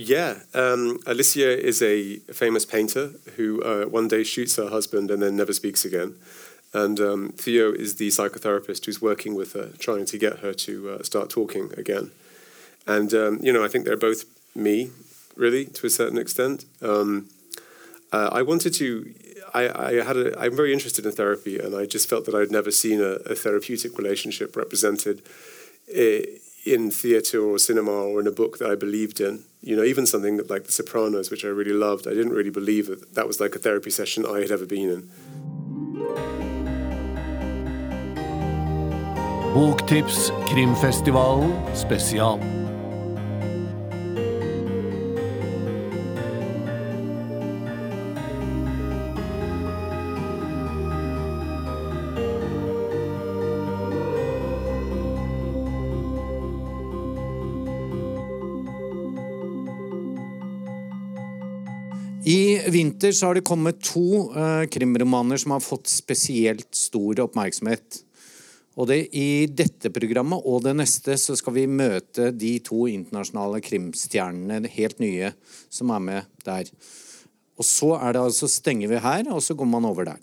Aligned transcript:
Yeah, 0.00 0.42
um, 0.54 1.00
Alicia 1.08 1.58
is 1.58 1.82
a 1.82 2.18
famous 2.32 2.64
painter 2.64 3.14
who 3.34 3.60
uh, 3.64 3.86
one 3.86 4.06
day 4.06 4.22
shoots 4.22 4.54
her 4.54 4.68
husband 4.68 5.10
and 5.10 5.20
then 5.20 5.34
never 5.34 5.52
speaks 5.52 5.84
again. 5.84 6.14
And 6.72 7.00
um, 7.00 7.30
Theo 7.30 7.72
is 7.72 7.96
the 7.96 8.06
psychotherapist 8.06 8.84
who's 8.84 9.02
working 9.02 9.34
with 9.34 9.54
her, 9.54 9.70
trying 9.80 10.04
to 10.04 10.16
get 10.16 10.38
her 10.38 10.54
to 10.54 10.90
uh, 10.90 11.02
start 11.02 11.30
talking 11.30 11.72
again. 11.76 12.12
And, 12.86 13.12
um, 13.12 13.40
you 13.42 13.52
know, 13.52 13.64
I 13.64 13.66
think 13.66 13.86
they're 13.86 13.96
both 13.96 14.24
me, 14.54 14.92
really, 15.34 15.64
to 15.64 15.86
a 15.88 15.90
certain 15.90 16.16
extent. 16.16 16.64
Um, 16.80 17.28
uh, 18.12 18.28
I 18.30 18.42
wanted 18.42 18.74
to, 18.74 19.12
I, 19.52 19.68
I 19.68 20.04
had 20.04 20.16
a, 20.16 20.38
I'm 20.38 20.54
very 20.54 20.72
interested 20.72 21.06
in 21.06 21.10
therapy, 21.10 21.58
and 21.58 21.74
I 21.74 21.86
just 21.86 22.08
felt 22.08 22.24
that 22.26 22.36
I'd 22.36 22.52
never 22.52 22.70
seen 22.70 23.00
a, 23.00 23.14
a 23.26 23.34
therapeutic 23.34 23.98
relationship 23.98 24.54
represented 24.54 25.22
eh, 25.92 26.22
in 26.64 26.92
theatre 26.92 27.42
or 27.42 27.58
cinema 27.58 27.90
or 27.90 28.20
in 28.20 28.28
a 28.28 28.30
book 28.30 28.58
that 28.58 28.70
I 28.70 28.76
believed 28.76 29.20
in. 29.20 29.42
You 29.60 29.76
know, 29.76 29.82
even 29.82 30.06
something 30.06 30.36
that 30.36 30.48
like 30.48 30.64
The 30.64 30.72
Sopranos, 30.72 31.30
which 31.30 31.44
I 31.44 31.48
really 31.48 31.72
loved, 31.72 32.06
I 32.06 32.10
didn't 32.10 32.32
really 32.32 32.50
believe 32.50 32.86
that 32.86 33.14
that 33.14 33.26
was 33.26 33.40
like 33.40 33.54
a 33.54 33.58
therapy 33.58 33.90
session 33.90 34.24
I 34.24 34.40
had 34.40 34.50
ever 34.50 34.66
been 34.66 34.88
in. 34.88 35.10
Boktips 39.54 40.30
Krimfestivalen 40.46 41.74
spesial. 41.74 42.67
I 62.28 62.60
vinter 62.68 63.14
så 63.16 63.30
har 63.30 63.38
det 63.38 63.46
kommet 63.48 63.80
to 63.80 64.28
uh, 64.34 64.66
krimromaner 64.68 65.40
som 65.40 65.54
har 65.54 65.64
fått 65.64 65.88
spesielt 65.88 66.68
stor 66.76 67.22
oppmerksomhet. 67.24 68.02
Og 68.78 68.90
det, 68.90 68.98
I 69.16 69.48
dette 69.48 69.90
programmet 69.94 70.44
og 70.46 70.60
det 70.66 70.74
neste 70.76 71.16
så 71.18 71.34
skal 71.38 71.56
vi 71.56 71.64
møte 71.70 72.28
de 72.36 72.52
to 72.62 72.84
internasjonale 72.90 73.62
krimstjernene, 73.64 74.68
helt 74.76 75.00
nye, 75.02 75.32
som 75.72 75.94
er 75.94 76.04
med 76.04 76.28
der. 76.44 76.68
Og 77.58 77.66
så 77.66 77.94
er 77.96 78.14
det 78.14 78.22
altså, 78.22 78.46
stenger 78.50 78.92
vi 78.92 79.00
her, 79.02 79.24
og 79.34 79.40
så 79.42 79.56
går 79.58 79.70
man 79.72 79.88
over 79.88 80.06
der. 80.10 80.20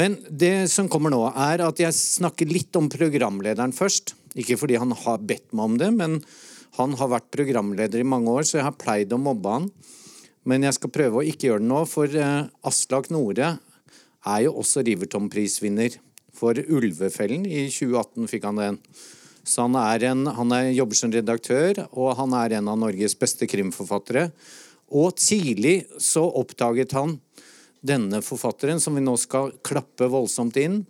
Men 0.00 0.16
det 0.26 0.70
som 0.72 0.88
kommer 0.90 1.12
nå, 1.12 1.22
er 1.30 1.62
at 1.62 1.82
jeg 1.82 1.94
snakker 1.94 2.50
litt 2.50 2.74
om 2.80 2.88
programlederen 2.90 3.74
først. 3.76 4.16
Ikke 4.34 4.56
fordi 4.58 4.80
han 4.80 4.96
har 5.04 5.22
bedt 5.22 5.52
meg 5.52 5.68
om 5.68 5.76
det, 5.78 5.92
men 5.94 6.18
han 6.80 6.96
har 6.98 7.12
vært 7.12 7.30
programleder 7.36 8.02
i 8.02 8.08
mange 8.08 8.32
år, 8.32 8.48
så 8.48 8.58
jeg 8.58 8.66
har 8.66 8.80
pleid 8.80 9.14
å 9.14 9.20
mobbe 9.22 9.58
han. 9.60 9.68
Men 10.44 10.66
jeg 10.66 10.76
skal 10.76 10.92
prøve 10.92 11.20
å 11.20 11.24
ikke 11.24 11.48
gjøre 11.48 11.62
det 11.64 11.70
nå, 11.70 11.80
for 11.88 12.20
uh, 12.20 12.46
Aslak 12.68 13.08
Nore 13.12 13.54
er 14.24 14.40
jo 14.44 14.54
også 14.60 14.84
Riverton-prisvinner. 14.84 15.96
For 16.34 16.58
Ulvefellen 16.58 17.46
i 17.46 17.66
2018 17.70 18.28
fikk 18.28 18.48
han 18.48 18.60
den. 18.60 18.78
Så 19.44 19.64
han, 19.66 19.76
en, 19.76 20.26
han 20.36 20.54
er, 20.56 20.72
jobber 20.74 20.98
som 20.98 21.12
redaktør, 21.12 21.84
og 21.92 22.14
han 22.18 22.32
er 22.36 22.58
en 22.58 22.70
av 22.72 22.80
Norges 22.80 23.14
beste 23.16 23.48
krimforfattere. 23.48 24.30
Og 24.94 25.14
tidlig 25.20 25.84
så 26.00 26.24
oppdaget 26.40 26.96
han 26.96 27.18
denne 27.84 28.20
forfatteren, 28.24 28.80
som 28.80 28.96
vi 28.96 29.04
nå 29.04 29.14
skal 29.20 29.52
klappe 29.64 30.08
voldsomt 30.12 30.56
inn. 30.60 30.82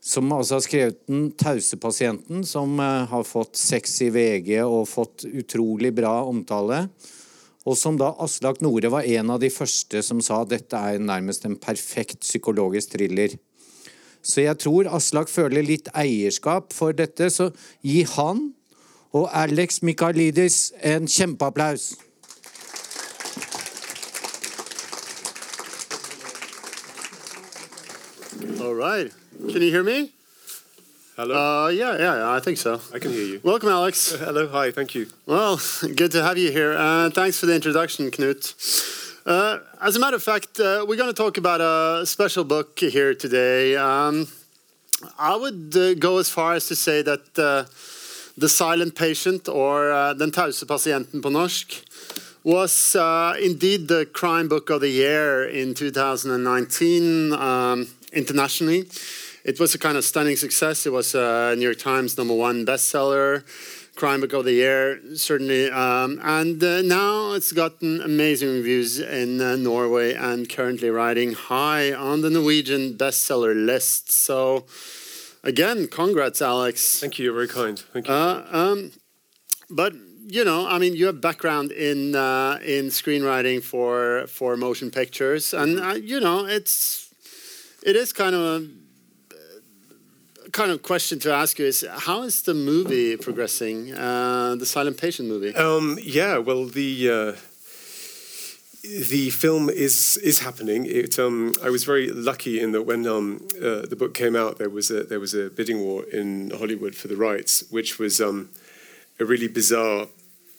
Som 0.00 0.32
altså 0.32 0.56
har 0.56 0.64
skrevet 0.64 1.00
'Den 1.06 1.30
tause 1.36 1.76
pasienten', 1.76 2.44
som 2.44 2.80
uh, 2.80 3.04
har 3.04 3.24
fått 3.24 3.56
sex 3.56 4.00
i 4.02 4.08
VG 4.08 4.62
og 4.64 4.88
fått 4.88 5.24
utrolig 5.28 5.92
bra 5.92 6.24
omtale. 6.24 6.88
Og 7.68 7.76
som 7.76 7.98
da 8.00 8.14
Aslak 8.24 8.62
Nore 8.64 8.88
var 8.92 9.04
en 9.04 9.32
av 9.34 9.40
de 9.42 9.50
første 9.52 10.00
som 10.04 10.22
sa 10.24 10.42
dette 10.48 10.76
er 10.76 11.02
nærmest 11.02 11.44
en 11.44 11.58
perfekt 11.60 12.22
psykologisk 12.24 12.94
thriller. 12.94 13.36
Så 14.22 14.44
jeg 14.44 14.56
tror 14.60 14.88
Aslak 14.88 15.28
føler 15.32 15.64
litt 15.64 15.88
eierskap 15.96 16.72
for 16.76 16.96
dette, 16.96 17.28
så 17.32 17.50
gi 17.84 18.02
han 18.16 18.50
og 19.12 19.26
Alex 19.34 19.82
Michaelidis 19.82 20.70
en 20.86 21.08
kjempeapplaus. 21.08 21.94
All 28.60 28.74
right. 28.74 29.10
Can 29.52 29.62
you 29.62 29.72
hear 29.72 29.82
me? 29.82 30.19
Hello? 31.20 31.34
Uh, 31.34 31.68
yeah, 31.68 31.98
yeah, 31.98 32.32
I 32.32 32.40
think 32.40 32.56
so. 32.56 32.80
I 32.94 32.98
can 32.98 33.12
hear 33.12 33.22
you. 33.22 33.40
Welcome, 33.44 33.68
Alex. 33.68 34.12
Hello, 34.18 34.48
hi, 34.48 34.70
thank 34.70 34.94
you. 34.94 35.06
Well, 35.26 35.60
good 35.94 36.12
to 36.12 36.22
have 36.22 36.38
you 36.38 36.50
here. 36.50 36.72
Uh, 36.72 37.10
thanks 37.10 37.38
for 37.38 37.44
the 37.44 37.54
introduction, 37.54 38.10
Knut. 38.10 38.54
Uh, 39.26 39.58
as 39.82 39.96
a 39.96 39.98
matter 39.98 40.16
of 40.16 40.22
fact, 40.22 40.58
uh, 40.58 40.82
we're 40.88 40.96
going 40.96 41.10
to 41.10 41.22
talk 41.22 41.36
about 41.36 41.60
a 41.60 42.06
special 42.06 42.42
book 42.42 42.78
here 42.78 43.14
today. 43.14 43.76
Um, 43.76 44.28
I 45.18 45.36
would 45.36 45.76
uh, 45.76 45.92
go 45.92 46.16
as 46.16 46.30
far 46.30 46.54
as 46.54 46.66
to 46.68 46.74
say 46.74 47.02
that 47.02 47.38
uh, 47.38 47.68
The 48.38 48.48
Silent 48.48 48.94
Patient, 48.94 49.46
or 49.46 50.14
Den 50.14 50.30
tause 50.30 50.64
pasienten 50.64 51.20
på 51.20 51.28
norsk, 51.28 51.84
was 52.44 52.96
uh, 52.96 53.34
indeed 53.42 53.88
the 53.88 54.06
crime 54.06 54.48
book 54.48 54.70
of 54.70 54.80
the 54.80 54.88
year 54.88 55.46
in 55.46 55.74
2019 55.74 57.34
um, 57.34 57.88
internationally. 58.14 58.86
It 59.44 59.58
was 59.58 59.74
a 59.74 59.78
kind 59.78 59.96
of 59.96 60.04
stunning 60.04 60.36
success. 60.36 60.86
It 60.86 60.92
was 60.92 61.14
a 61.14 61.54
New 61.56 61.64
York 61.64 61.78
Times 61.78 62.18
number 62.18 62.34
one 62.34 62.66
bestseller, 62.66 63.44
crime 63.96 64.20
book 64.20 64.32
of 64.34 64.44
the 64.44 64.52
year, 64.52 65.00
certainly. 65.14 65.70
Um, 65.70 66.20
and 66.22 66.62
uh, 66.62 66.82
now 66.82 67.32
it's 67.32 67.52
gotten 67.52 68.02
amazing 68.02 68.50
reviews 68.50 68.98
in 68.98 69.40
uh, 69.40 69.56
Norway 69.56 70.14
and 70.14 70.48
currently 70.48 70.90
riding 70.90 71.32
high 71.32 71.92
on 71.92 72.20
the 72.20 72.30
Norwegian 72.30 72.94
bestseller 72.94 73.54
list. 73.54 74.12
So, 74.12 74.66
again, 75.42 75.88
congrats, 75.88 76.42
Alex. 76.42 77.00
Thank 77.00 77.18
you, 77.18 77.24
you're 77.24 77.34
very 77.34 77.48
kind. 77.48 77.78
Thank 77.78 78.08
you. 78.08 78.14
Uh, 78.14 78.46
um, 78.50 78.92
but 79.70 79.94
you 80.26 80.44
know, 80.44 80.66
I 80.68 80.78
mean, 80.78 80.94
you 80.94 81.06
have 81.06 81.20
background 81.20 81.72
in 81.72 82.14
uh, 82.14 82.58
in 82.62 82.86
screenwriting 82.86 83.62
for 83.62 84.26
for 84.28 84.56
motion 84.56 84.90
pictures, 84.90 85.52
and 85.52 85.80
uh, 85.80 85.94
you 85.94 86.20
know, 86.20 86.44
it's 86.46 87.12
it 87.82 87.96
is 87.96 88.12
kind 88.12 88.34
of 88.34 88.40
a 88.40 88.68
kind 90.60 90.72
of 90.72 90.82
question 90.82 91.18
to 91.18 91.32
ask 91.32 91.58
you 91.58 91.64
is 91.64 91.86
how 91.90 92.22
is 92.22 92.42
the 92.42 92.52
movie 92.52 93.16
progressing, 93.16 93.94
uh, 93.94 94.54
the 94.56 94.66
Silent 94.66 94.98
Patient 94.98 95.26
movie? 95.26 95.54
Um, 95.54 95.98
yeah, 96.02 96.36
well, 96.36 96.66
the 96.66 96.92
uh, 97.10 97.32
the 98.82 99.30
film 99.30 99.70
is 99.70 100.18
is 100.18 100.40
happening. 100.40 100.84
It, 100.84 101.18
um, 101.18 101.54
I 101.62 101.70
was 101.70 101.84
very 101.84 102.08
lucky 102.10 102.60
in 102.60 102.72
that 102.72 102.82
when 102.82 103.06
um, 103.06 103.48
uh, 103.56 103.86
the 103.92 103.96
book 103.96 104.12
came 104.12 104.36
out, 104.36 104.58
there 104.58 104.68
was 104.68 104.90
a 104.90 105.04
there 105.04 105.20
was 105.26 105.32
a 105.32 105.48
bidding 105.48 105.80
war 105.80 106.04
in 106.04 106.50
Hollywood 106.50 106.94
for 106.94 107.08
the 107.08 107.16
rights, 107.16 107.64
which 107.70 107.98
was 107.98 108.20
um, 108.20 108.50
a 109.18 109.24
really 109.24 109.48
bizarre. 109.48 110.08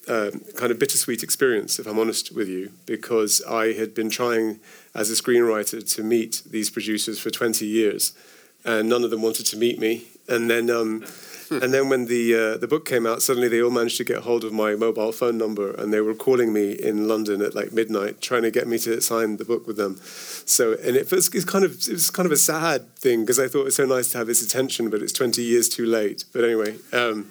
Um, 0.07 0.41
kind 0.55 0.71
of 0.71 0.79
bittersweet 0.79 1.21
experience, 1.21 1.77
if 1.77 1.85
I'm 1.85 1.99
honest 1.99 2.31
with 2.31 2.49
you, 2.49 2.71
because 2.87 3.39
I 3.47 3.73
had 3.73 3.93
been 3.93 4.09
trying 4.09 4.59
as 4.95 5.11
a 5.11 5.13
screenwriter 5.13 5.79
to 5.95 6.03
meet 6.03 6.41
these 6.49 6.71
producers 6.71 7.19
for 7.19 7.29
20 7.29 7.67
years, 7.67 8.11
and 8.65 8.89
none 8.89 9.03
of 9.03 9.09
them 9.09 9.21
wanted 9.21 9.45
to 9.47 9.57
meet 9.57 9.79
me. 9.79 10.03
And 10.27 10.49
then, 10.49 10.69
um, 10.69 11.03
and 11.49 11.73
then 11.73 11.89
when 11.89 12.05
the 12.05 12.33
uh, 12.33 12.57
the 12.57 12.67
book 12.67 12.85
came 12.85 13.05
out, 13.05 13.21
suddenly 13.21 13.47
they 13.47 13.61
all 13.61 13.71
managed 13.71 13.97
to 13.97 14.03
get 14.03 14.19
hold 14.23 14.43
of 14.43 14.53
my 14.53 14.75
mobile 14.75 15.11
phone 15.11 15.37
number, 15.37 15.71
and 15.71 15.91
they 15.91 16.01
were 16.01 16.13
calling 16.13 16.53
me 16.53 16.71
in 16.71 17.07
London 17.07 17.41
at 17.41 17.53
like 17.53 17.73
midnight, 17.73 18.21
trying 18.21 18.43
to 18.43 18.51
get 18.51 18.67
me 18.67 18.77
to 18.79 19.01
sign 19.01 19.37
the 19.37 19.45
book 19.45 19.67
with 19.67 19.77
them. 19.77 19.97
So, 20.03 20.73
and 20.73 20.95
it 20.95 21.11
was 21.11 21.33
it's 21.33 21.45
kind 21.45 21.65
of 21.65 21.71
it 21.73 21.91
was 21.93 22.09
kind 22.09 22.25
of 22.25 22.31
a 22.31 22.37
sad 22.37 22.95
thing 22.95 23.21
because 23.21 23.39
I 23.39 23.47
thought 23.47 23.61
it 23.61 23.65
was 23.65 23.75
so 23.75 23.85
nice 23.85 24.09
to 24.11 24.17
have 24.19 24.27
this 24.27 24.43
attention, 24.43 24.89
but 24.89 25.01
it's 25.01 25.13
20 25.13 25.41
years 25.41 25.67
too 25.67 25.85
late. 25.85 26.25
But 26.33 26.43
anyway. 26.43 26.77
Um, 26.93 27.27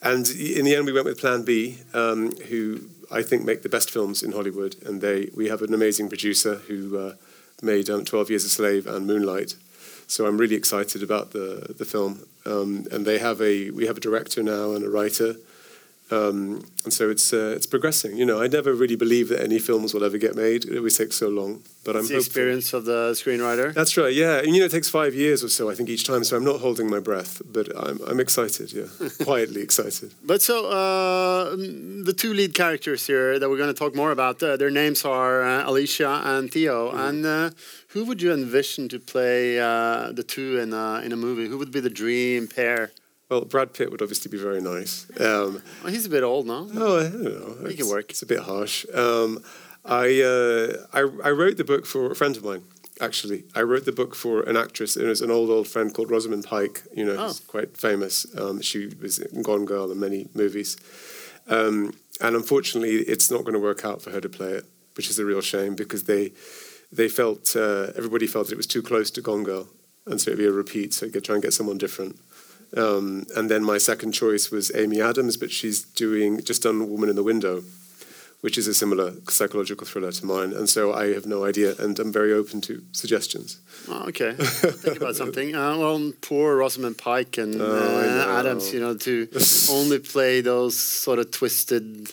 and 0.00 0.28
in 0.30 0.64
the 0.64 0.76
end, 0.76 0.86
we 0.86 0.92
went 0.92 1.06
with 1.06 1.18
Plan 1.18 1.42
B, 1.42 1.78
um, 1.92 2.30
who 2.48 2.82
I 3.10 3.22
think 3.22 3.44
make 3.44 3.62
the 3.62 3.68
best 3.68 3.90
films 3.90 4.22
in 4.22 4.32
Hollywood, 4.32 4.76
and 4.84 5.00
they 5.00 5.30
we 5.34 5.48
have 5.48 5.62
an 5.62 5.74
amazing 5.74 6.08
producer 6.08 6.56
who 6.68 6.96
uh, 6.98 7.14
made 7.62 7.90
um, 7.90 8.04
Twelve 8.04 8.30
Years 8.30 8.44
a 8.44 8.48
Slave 8.48 8.86
and 8.86 9.06
Moonlight. 9.06 9.54
So 10.08 10.26
I'm 10.26 10.38
really 10.38 10.56
excited 10.56 11.02
about 11.02 11.32
the 11.32 11.74
the 11.76 11.84
film, 11.84 12.26
um, 12.46 12.86
and 12.90 13.04
they 13.04 13.18
have 13.18 13.40
a 13.42 13.70
we 13.70 13.86
have 13.86 13.98
a 13.98 14.00
director 14.00 14.42
now 14.42 14.72
and 14.74 14.82
a 14.82 14.88
writer, 14.88 15.36
um, 16.10 16.64
and 16.84 16.92
so 16.92 17.10
it's 17.10 17.32
uh, 17.32 17.52
it's 17.56 17.66
progressing. 17.66 18.16
You 18.16 18.24
know, 18.24 18.40
I 18.40 18.46
never 18.46 18.72
really 18.72 18.96
believed 18.96 19.30
that 19.30 19.42
any 19.42 19.58
films 19.58 19.92
will 19.92 20.04
ever 20.04 20.16
get 20.16 20.34
made. 20.34 20.64
It 20.64 20.76
always 20.76 20.96
takes 20.96 21.16
so 21.16 21.28
long, 21.28 21.62
but 21.84 21.96
I'm 21.96 22.02
the 22.02 22.14
hopeful. 22.14 22.16
experience 22.18 22.72
of 22.72 22.84
the 22.86 23.12
screenwriter. 23.12 23.74
That's 23.74 23.96
right, 23.96 24.12
yeah. 24.12 24.38
And 24.38 24.54
you 24.54 24.60
know, 24.60 24.66
it 24.66 24.70
takes 24.70 24.88
five 24.88 25.14
years 25.14 25.44
or 25.44 25.48
so, 25.48 25.70
I 25.70 25.74
think, 25.74 25.88
each 25.88 26.04
time. 26.04 26.24
So 26.24 26.36
I'm 26.36 26.44
not 26.44 26.60
holding 26.60 26.88
my 26.88 27.00
breath, 27.00 27.42
but 27.52 27.68
I'm, 27.76 28.00
I'm 28.08 28.20
excited, 28.20 28.72
yeah. 28.72 28.86
Quietly 29.24 29.60
excited. 29.60 30.14
But 30.24 30.40
so 30.40 30.70
uh, 30.70 31.56
mm, 31.56 32.04
the 32.04 32.14
two 32.14 32.32
lead 32.32 32.54
characters 32.54 33.06
here 33.06 33.38
that 33.38 33.50
we're 33.50 33.58
going 33.58 33.74
to 33.74 33.78
talk 33.78 33.94
more 33.94 34.10
about, 34.10 34.42
uh, 34.42 34.56
their 34.56 34.70
names 34.70 35.04
are 35.04 35.42
uh, 35.42 35.68
Alicia 35.68 36.22
and 36.24 36.50
Theo. 36.50 36.90
And 36.90 37.26
uh, 37.26 37.50
who 37.88 38.04
would 38.06 38.22
you 38.22 38.32
envision 38.32 38.88
to 38.88 38.98
play 38.98 39.60
uh, 39.60 40.12
the 40.12 40.22
two 40.22 40.58
in 40.58 40.72
a, 40.72 41.02
in 41.04 41.12
a 41.12 41.16
movie? 41.16 41.48
Who 41.48 41.58
would 41.58 41.72
be 41.72 41.80
the 41.80 41.90
dream 41.90 42.46
pair? 42.46 42.92
Well, 43.28 43.42
Brad 43.44 43.74
Pitt 43.74 43.90
would 43.90 44.00
obviously 44.00 44.30
be 44.30 44.38
very 44.38 44.60
nice. 44.60 45.06
Um, 45.20 45.62
Well, 45.82 45.92
he's 45.92 46.06
a 46.06 46.08
bit 46.08 46.22
old 46.22 46.46
now. 46.46 46.66
oh, 46.74 46.98
I 46.98 47.02
don't 47.02 47.22
know. 47.22 47.66
It 47.66 47.72
It's- 47.72 47.86
work. 47.88 48.10
It's 48.10 48.22
a 48.22 48.26
bit 48.26 48.40
harsh. 48.40 48.86
Um, 48.94 49.42
I, 49.84 50.20
uh, 50.22 50.86
I 50.92 51.00
I 51.00 51.30
wrote 51.30 51.56
the 51.56 51.64
book 51.64 51.84
for 51.86 52.10
a 52.10 52.14
friend 52.14 52.36
of 52.36 52.44
mine. 52.44 52.62
Actually, 53.00 53.44
I 53.54 53.62
wrote 53.62 53.84
the 53.84 53.92
book 53.92 54.14
for 54.14 54.40
an 54.42 54.56
actress. 54.56 54.96
It 54.96 55.06
was 55.06 55.20
an 55.22 55.30
old 55.30 55.50
old 55.50 55.68
friend 55.68 55.92
called 55.94 56.10
Rosamund 56.10 56.44
Pike. 56.44 56.82
You 56.94 57.04
know, 57.04 57.16
who's 57.16 57.40
Oh. 57.40 57.44
quite 57.52 57.76
famous. 57.76 58.26
Um, 58.36 58.60
she 58.60 58.88
was 59.00 59.18
in 59.18 59.42
Gone 59.42 59.64
Girl 59.66 59.90
and 59.90 60.00
many 60.00 60.28
movies. 60.34 60.76
Um, 61.48 61.92
and 62.20 62.34
unfortunately, 62.34 62.96
it's 63.12 63.30
not 63.30 63.42
going 63.44 63.54
to 63.54 63.60
work 63.60 63.84
out 63.84 64.02
for 64.02 64.10
her 64.10 64.20
to 64.20 64.28
play 64.28 64.52
it, 64.52 64.64
which 64.96 65.08
is 65.10 65.18
a 65.18 65.24
real 65.24 65.40
shame 65.42 65.74
because 65.74 66.04
they 66.04 66.32
they 66.90 67.08
felt 67.08 67.54
uh, 67.54 67.92
everybody 67.96 68.26
felt 68.26 68.46
that 68.48 68.54
it 68.54 68.62
was 68.64 68.66
too 68.66 68.82
close 68.82 69.10
to 69.12 69.20
Gone 69.20 69.44
Girl, 69.44 69.68
and 70.06 70.20
so 70.20 70.30
it'd 70.30 70.38
be 70.38 70.46
a 70.46 70.52
repeat. 70.52 70.92
So 70.94 71.08
try 71.08 71.34
and 71.36 71.42
get 71.42 71.52
someone 71.54 71.78
different. 71.78 72.16
Um, 72.76 73.24
and 73.34 73.50
then 73.50 73.64
my 73.64 73.78
second 73.78 74.12
choice 74.12 74.50
was 74.50 74.70
Amy 74.74 75.00
Adams, 75.00 75.36
but 75.36 75.50
she's 75.50 75.82
doing 75.82 76.42
just 76.44 76.62
done 76.62 76.90
Woman 76.90 77.08
in 77.08 77.16
the 77.16 77.22
Window, 77.22 77.62
which 78.42 78.58
is 78.58 78.66
a 78.68 78.74
similar 78.74 79.14
psychological 79.28 79.86
thriller 79.86 80.12
to 80.12 80.26
mine. 80.26 80.52
And 80.52 80.68
so 80.68 80.92
I 80.92 81.14
have 81.14 81.24
no 81.26 81.44
idea, 81.44 81.74
and 81.78 81.98
I'm 81.98 82.12
very 82.12 82.32
open 82.32 82.60
to 82.62 82.82
suggestions. 82.92 83.58
Oh, 83.88 84.04
okay. 84.08 84.32
Think 84.38 84.98
about 84.98 85.16
something. 85.16 85.54
Uh, 85.54 85.78
well, 85.78 86.12
poor 86.20 86.56
Rosamund 86.56 86.98
Pike 86.98 87.38
and 87.38 87.60
Oh, 87.60 87.64
uh, 87.64 88.04
know. 88.04 88.36
Adams, 88.38 88.72
you 88.72 88.80
know, 88.80 88.94
to 88.96 89.28
only 89.70 89.98
play 89.98 90.42
those 90.42 90.76
sort 90.78 91.18
of 91.18 91.30
twisted, 91.30 92.12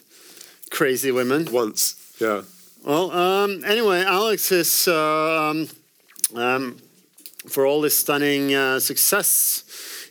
crazy 0.72 1.12
women. 1.12 1.48
Once, 1.52 1.96
yeah. 2.20 2.44
Well, 2.86 3.12
um, 3.12 3.64
anyway, 3.66 4.04
Alex 4.06 4.52
is, 4.52 4.88
um, 4.88 5.68
um, 6.36 6.78
for 7.50 7.66
all 7.66 7.82
his 7.84 7.98
stunning 7.98 8.54
uh, 8.54 8.80
success, 8.80 9.64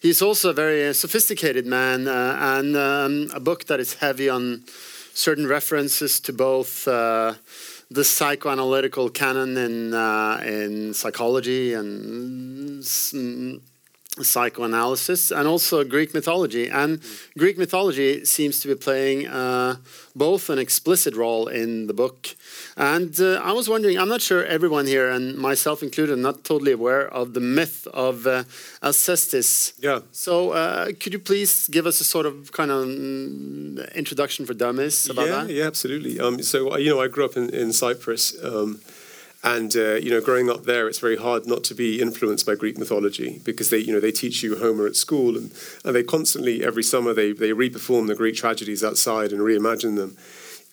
he's 0.05 0.21
also 0.21 0.51
a 0.51 0.53
very 0.53 0.87
uh, 0.87 0.93
sophisticated 0.93 1.67
man, 1.67 2.07
uh, 2.07 2.37
and 2.39 2.77
um, 2.77 3.31
a 3.35 3.41
book 3.41 3.65
that 3.65 3.81
is 3.81 3.95
heavy 3.95 4.29
on 4.29 4.63
certain 5.15 5.47
references 5.47 6.21
to 6.21 6.33
both 6.33 6.87
uh, 6.87 7.35
the 7.91 8.03
psychoanalytical 8.03 9.13
canon 9.13 9.57
in 9.57 9.95
uh, 9.95 10.41
in 10.45 10.93
psychology 10.93 11.73
and 11.73 12.83
s- 12.83 13.13
mm, 13.17 13.61
psychoanalysis, 14.23 15.31
and 15.31 15.49
also 15.49 15.83
Greek 15.85 16.15
mythology. 16.15 16.69
And 16.69 17.01
Greek 17.37 17.59
mythology 17.59 18.25
seems 18.25 18.61
to 18.61 18.69
be 18.69 18.75
playing 18.75 19.27
uh, 19.27 19.77
both 20.15 20.51
an 20.51 20.59
explicit 20.59 21.17
role 21.17 21.49
in 21.49 21.87
the 21.87 21.95
book. 21.95 22.37
And 22.77 23.19
uh, 23.21 23.41
I 23.43 23.53
was 23.53 23.69
wondering, 23.69 23.99
I'm 23.99 24.09
not 24.09 24.23
sure 24.23 24.45
everyone 24.45 24.87
here, 24.87 25.11
and 25.11 25.37
myself 25.37 25.83
included, 25.83 26.19
not 26.19 26.45
totally 26.45 26.73
aware 26.73 27.09
of 27.09 27.35
the 27.35 27.41
myth 27.41 27.87
of 27.89 28.27
uh, 28.27 28.45
Alcestis. 28.83 29.73
Yeah. 29.83 30.01
So, 30.13 30.51
uh, 30.51 30.93
could 31.01 31.13
you 31.13 31.19
please 31.19 31.69
give 31.69 31.87
us 31.87 32.01
a 32.01 32.05
sort 32.05 32.27
of 32.27 32.53
kind 32.53 32.71
of 32.71 32.87
mm, 32.87 33.95
introduction 33.95 34.47
for 34.47 34.55
dummies 34.55 35.09
about 35.11 35.27
yeah, 35.27 35.45
that? 35.45 35.53
yeah, 35.53 35.65
absolutely. 35.67 36.21
Um, 36.21 36.43
so 36.43 36.73
uh, 36.73 36.77
you 36.77 36.91
know, 36.91 37.01
I 37.01 37.09
grew 37.09 37.25
up 37.25 37.37
in, 37.37 37.51
in 37.51 37.73
Cyprus, 37.73 38.35
um, 38.45 38.81
and 39.45 39.77
uh, 39.77 39.97
you 39.97 40.11
know, 40.11 40.23
growing 40.23 40.49
up 40.49 40.65
there, 40.65 40.89
it's 40.89 40.99
very 40.99 41.17
hard 41.17 41.47
not 41.47 41.63
to 41.65 41.75
be 41.75 42.01
influenced 42.01 42.47
by 42.47 42.55
Greek 42.55 42.79
mythology 42.79 43.43
because 43.45 43.69
they, 43.69 43.77
you 43.77 43.93
know, 43.93 44.01
they 44.01 44.11
teach 44.11 44.43
you 44.43 44.57
Homer 44.57 44.87
at 44.87 44.97
school, 44.97 45.37
and, 45.37 45.53
and 45.85 45.95
they 45.95 46.03
constantly 46.03 46.65
every 46.65 46.83
summer 46.83 47.13
they 47.13 47.33
they 47.33 47.51
reperform 47.51 48.07
the 48.07 48.15
Greek 48.15 48.37
tragedies 48.37 48.83
outside 48.83 49.33
and 49.33 49.43
reimagine 49.43 49.97
them. 49.97 50.17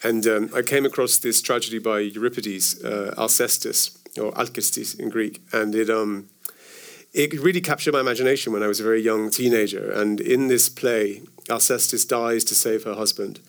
And 0.03 0.25
um, 0.25 0.49
I 0.55 0.61
came 0.61 0.85
across 0.85 1.17
this 1.17 1.41
tragedy 1.41 1.79
by 1.79 1.99
Euripides, 1.99 2.83
uh, 2.83 3.13
Alcestis 3.17 3.97
or 4.17 4.31
Alcestis 4.31 4.97
in 4.97 5.09
Greek, 5.09 5.41
and 5.51 5.75
it 5.75 5.89
um, 5.89 6.29
it 7.13 7.33
really 7.33 7.61
captured 7.61 7.93
my 7.93 7.99
imagination 7.99 8.53
when 8.53 8.63
I 8.63 8.67
was 8.67 8.79
a 8.79 8.83
very 8.83 9.01
young 9.01 9.29
teenager. 9.31 9.91
And 9.91 10.21
in 10.21 10.47
this 10.47 10.69
play, 10.69 11.23
Alcestis 11.49 12.07
dies 12.07 12.45
to 12.45 12.55
save 12.55 12.85
her 12.85 12.93
husband. 12.93 13.41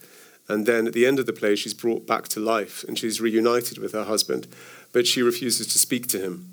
And 0.48 0.66
then 0.66 0.88
at 0.88 0.92
the 0.92 1.06
end 1.06 1.20
of 1.20 1.26
the 1.26 1.32
play, 1.32 1.54
she's 1.54 1.74
brought 1.74 2.06
back 2.06 2.26
to 2.28 2.40
life 2.40 2.84
and 2.88 2.98
she's 2.98 3.20
reunited 3.20 3.78
with 3.78 3.92
her 3.92 4.04
husband, 4.04 4.48
but 4.92 5.06
she 5.06 5.22
refuses 5.22 5.66
to 5.68 5.78
speak 5.78 6.06
to 6.08 6.18
him. 6.18 6.46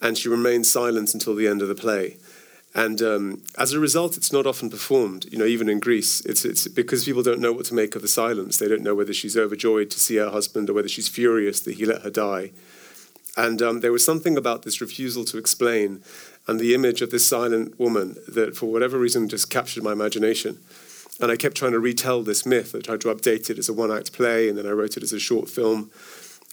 And 0.00 0.16
she 0.16 0.28
remains 0.28 0.70
silent 0.70 1.14
until 1.14 1.34
the 1.34 1.48
end 1.48 1.62
of 1.62 1.68
the 1.68 1.74
play. 1.74 2.16
And 2.74 3.00
um, 3.02 3.42
as 3.56 3.72
a 3.72 3.80
result, 3.80 4.16
it's 4.16 4.32
not 4.32 4.46
often 4.46 4.70
performed, 4.70 5.26
you 5.32 5.38
know, 5.38 5.46
even 5.46 5.68
in 5.68 5.80
Greece. 5.80 6.20
It's, 6.20 6.44
it's 6.44 6.68
because 6.68 7.04
people 7.04 7.22
don't 7.22 7.40
know 7.40 7.52
what 7.52 7.64
to 7.66 7.74
make 7.74 7.96
of 7.96 8.02
the 8.02 8.08
silence. 8.08 8.58
They 8.58 8.68
don't 8.68 8.82
know 8.82 8.94
whether 8.94 9.14
she's 9.14 9.36
overjoyed 9.36 9.90
to 9.90 9.98
see 9.98 10.16
her 10.16 10.30
husband 10.30 10.68
or 10.68 10.74
whether 10.74 10.88
she's 10.88 11.08
furious 11.08 11.60
that 11.60 11.76
he 11.76 11.86
let 11.86 12.02
her 12.02 12.10
die. 12.10 12.52
And 13.36 13.62
um, 13.62 13.80
there 13.80 13.92
was 13.92 14.04
something 14.04 14.36
about 14.36 14.62
this 14.62 14.80
refusal 14.80 15.24
to 15.26 15.38
explain 15.38 16.02
and 16.46 16.58
the 16.58 16.74
image 16.74 17.02
of 17.02 17.10
this 17.10 17.28
silent 17.28 17.78
woman 17.78 18.16
that, 18.26 18.56
for 18.56 18.66
whatever 18.66 18.98
reason, 18.98 19.28
just 19.28 19.50
captured 19.50 19.84
my 19.84 19.92
imagination. 19.92 20.58
And 21.20 21.30
I 21.30 21.36
kept 21.36 21.56
trying 21.56 21.72
to 21.72 21.78
retell 21.78 22.22
this 22.22 22.46
myth. 22.46 22.74
I 22.74 22.80
tried 22.80 23.00
to 23.02 23.14
update 23.14 23.50
it 23.50 23.58
as 23.58 23.68
a 23.68 23.72
one 23.72 23.92
act 23.92 24.12
play, 24.12 24.48
and 24.48 24.56
then 24.56 24.66
I 24.66 24.70
wrote 24.70 24.96
it 24.96 25.02
as 25.02 25.12
a 25.12 25.18
short 25.18 25.50
film. 25.50 25.90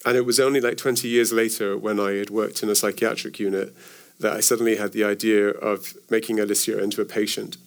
And 0.05 0.15
it 0.15 0.25
was 0.25 0.39
only 0.39 0.61
like 0.61 0.77
20 0.77 1.07
years 1.07 1.33
later, 1.33 1.77
when 1.77 1.99
I 1.99 2.13
had 2.13 2.29
worked 2.29 2.61
in 2.61 2.69
a 2.69 2.75
psychiatric 2.75 3.39
unit, 3.39 3.75
that 4.19 4.33
I 4.33 4.39
suddenly 4.39 4.75
had 4.77 4.91
the 4.91 5.03
idea 5.03 5.49
of 5.49 5.93
making 6.09 6.39
Alicia 6.39 6.81
into 6.81 7.01
a 7.01 7.05
patient. 7.05 7.57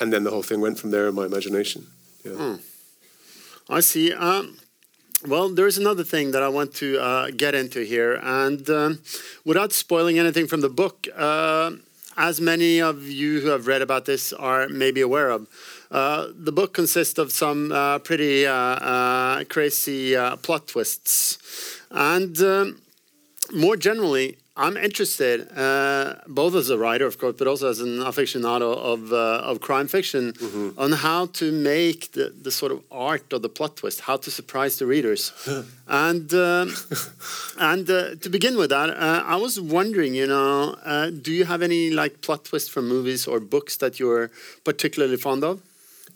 And 0.00 0.12
then 0.12 0.24
the 0.24 0.30
whole 0.30 0.42
thing 0.42 0.60
went 0.60 0.78
from 0.78 0.90
there 0.90 1.08
in 1.08 1.14
my 1.14 1.26
imagination. 1.26 1.88
Yeah. 2.24 2.56
I 3.68 3.80
see. 3.80 4.12
Um, 4.12 4.58
well, 5.26 5.48
there's 5.48 5.78
another 5.78 6.04
thing 6.04 6.30
that 6.32 6.42
I 6.42 6.48
want 6.48 6.74
to 6.74 7.00
uh, 7.00 7.30
get 7.30 7.54
into 7.54 7.80
here, 7.80 8.20
and 8.22 8.68
um, 8.70 9.00
without 9.44 9.72
spoiling 9.72 10.18
anything 10.18 10.46
from 10.46 10.60
the 10.60 10.68
book, 10.68 11.08
uh, 11.16 11.72
as 12.16 12.40
many 12.40 12.80
of 12.80 13.04
you 13.04 13.40
who 13.40 13.48
have 13.48 13.66
read 13.66 13.82
about 13.82 14.04
this 14.06 14.32
are 14.32 14.68
maybe 14.68 15.00
aware 15.00 15.30
of, 15.30 15.46
uh, 15.90 16.28
the 16.34 16.52
book 16.52 16.72
consists 16.72 17.18
of 17.18 17.30
some 17.30 17.70
uh, 17.72 17.98
pretty 17.98 18.46
uh, 18.46 18.52
uh, 18.52 19.44
crazy 19.44 20.16
uh, 20.16 20.36
plot 20.36 20.66
twists, 20.66 21.38
and 21.90 22.40
um, 22.40 22.80
more 23.54 23.76
generally, 23.76 24.38
I'm 24.58 24.78
interested, 24.78 25.50
uh, 25.54 26.14
both 26.26 26.54
as 26.54 26.70
a 26.70 26.78
writer, 26.78 27.04
of 27.04 27.18
course, 27.18 27.34
but 27.36 27.46
also 27.46 27.68
as 27.68 27.80
an 27.80 27.98
aficionado 27.98 28.74
of 28.74 29.12
uh, 29.12 29.50
of 29.50 29.60
crime 29.60 29.86
fiction, 29.86 30.32
on 30.78 30.92
how 30.92 31.26
to 31.26 31.52
make 31.52 32.12
the, 32.12 32.32
the 32.42 32.50
sort 32.50 32.72
of 32.72 32.82
art 32.90 33.30
of 33.34 33.42
the 33.42 33.50
plot 33.50 33.76
twist, 33.76 34.00
how 34.00 34.16
to 34.16 34.30
surprise 34.30 34.78
the 34.78 34.86
readers, 34.86 35.32
and 35.88 36.32
um, 36.32 36.74
and 37.58 37.90
uh, 37.90 38.14
to 38.14 38.30
begin 38.30 38.56
with 38.56 38.70
that, 38.70 38.88
uh, 38.88 39.22
I 39.26 39.36
was 39.36 39.60
wondering, 39.60 40.14
you 40.14 40.26
know, 40.26 40.74
uh, 40.84 41.10
do 41.10 41.32
you 41.32 41.44
have 41.44 41.60
any 41.60 41.90
like 41.90 42.22
plot 42.22 42.46
twists 42.46 42.70
from 42.70 42.88
movies 42.88 43.26
or 43.26 43.40
books 43.40 43.76
that 43.76 44.00
you're 44.00 44.30
particularly 44.64 45.18
fond 45.18 45.44
of? 45.44 45.60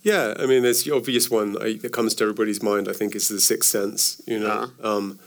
Yeah, 0.03 0.33
I 0.39 0.47
mean, 0.47 0.63
there's 0.63 0.85
the 0.85 0.95
obvious 0.95 1.31
one 1.31 1.53
that 1.53 1.93
comes 1.93 2.15
to 2.15 2.25
everybody's 2.25 2.63
mind. 2.63 2.89
I 2.89 2.95
think 2.95 3.15
is 3.15 3.29
the 3.29 3.39
Sixth 3.39 3.69
Sense. 3.69 4.23
You 4.27 4.39
know, 4.39 4.71
um, 4.83 5.19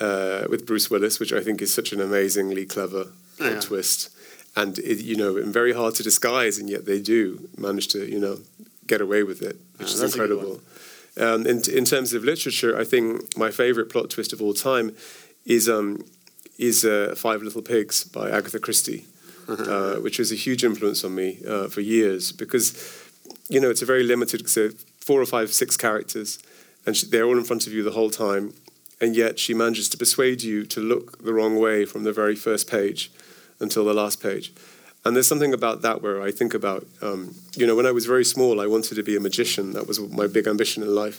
uh, 0.00 0.44
with 0.50 0.66
Bruce 0.66 0.90
Willis, 0.90 1.18
which 1.20 1.32
I 1.32 1.40
think 1.40 1.62
is 1.62 1.72
such 1.72 1.92
an 1.92 2.00
amazingly 2.00 2.66
clever 2.66 3.04
plot 3.38 3.52
Yeah. 3.52 3.60
twist, 3.60 4.10
and 4.56 4.78
it, 4.78 4.98
you 5.02 5.16
know, 5.16 5.36
and 5.36 5.52
very 5.52 5.72
hard 5.72 5.94
to 5.96 6.02
disguise, 6.02 6.58
and 6.58 6.68
yet 6.70 6.84
they 6.86 7.00
do 7.00 7.48
manage 7.56 7.88
to 7.88 7.98
you 8.10 8.18
know 8.18 8.38
get 8.86 9.00
away 9.00 9.22
with 9.22 9.40
it, 9.42 9.56
which 9.78 9.88
Yeah, 9.88 9.94
is 9.94 10.00
that's 10.00 10.14
a 10.14 10.18
good 10.18 10.30
incredible. 10.30 10.60
Um, 11.16 11.46
in, 11.46 11.62
in 11.70 11.84
terms 11.84 12.12
of 12.12 12.24
literature, 12.24 12.76
I 12.76 12.84
think 12.84 13.36
my 13.38 13.50
favorite 13.52 13.88
plot 13.88 14.10
twist 14.10 14.32
of 14.32 14.42
all 14.42 14.52
time 14.54 14.94
is 15.46 15.68
um, 15.68 16.04
is 16.58 16.84
uh, 16.84 17.14
Five 17.16 17.42
Little 17.42 17.62
Pigs 17.62 18.04
by 18.04 18.30
Agatha 18.30 18.58
Christie, 18.58 19.04
uh, 19.48 19.96
which 19.96 20.18
was 20.18 20.32
a 20.32 20.34
huge 20.36 20.64
influence 20.64 21.04
on 21.04 21.14
me 21.14 21.38
uh, 21.48 21.68
for 21.68 21.80
years 21.82 22.32
because 22.32 22.74
you 23.48 23.60
know 23.60 23.70
it's 23.70 23.82
a 23.82 23.86
very 23.86 24.02
limited, 24.02 24.48
so 24.48 24.70
four 25.00 25.20
or 25.20 25.26
five, 25.26 25.52
six 25.52 25.76
characters, 25.76 26.38
and 26.86 26.94
they're 27.10 27.24
all 27.26 27.38
in 27.38 27.44
front 27.44 27.66
of 27.66 27.72
you 27.72 27.82
the 27.84 27.92
whole 27.92 28.10
time, 28.10 28.52
and 29.04 29.14
yet 29.14 29.38
she 29.38 29.52
manages 29.52 29.90
to 29.90 29.98
persuade 29.98 30.42
you 30.42 30.64
to 30.64 30.80
look 30.80 31.22
the 31.22 31.34
wrong 31.34 31.58
way 31.58 31.84
from 31.84 32.04
the 32.04 32.12
very 32.12 32.34
first 32.34 32.70
page 32.70 33.10
until 33.60 33.84
the 33.84 33.92
last 33.92 34.22
page. 34.22 34.50
And 35.04 35.14
there's 35.14 35.28
something 35.28 35.52
about 35.52 35.82
that 35.82 36.00
where 36.00 36.22
I 36.22 36.30
think 36.30 36.54
about, 36.54 36.86
um, 37.02 37.34
you 37.54 37.66
know, 37.66 37.76
when 37.76 37.84
I 37.84 37.92
was 37.92 38.06
very 38.06 38.24
small, 38.24 38.62
I 38.62 38.66
wanted 38.66 38.94
to 38.94 39.02
be 39.02 39.14
a 39.14 39.20
magician. 39.20 39.74
That 39.74 39.86
was 39.86 40.00
my 40.00 40.26
big 40.26 40.46
ambition 40.46 40.82
in 40.82 40.94
life. 40.94 41.18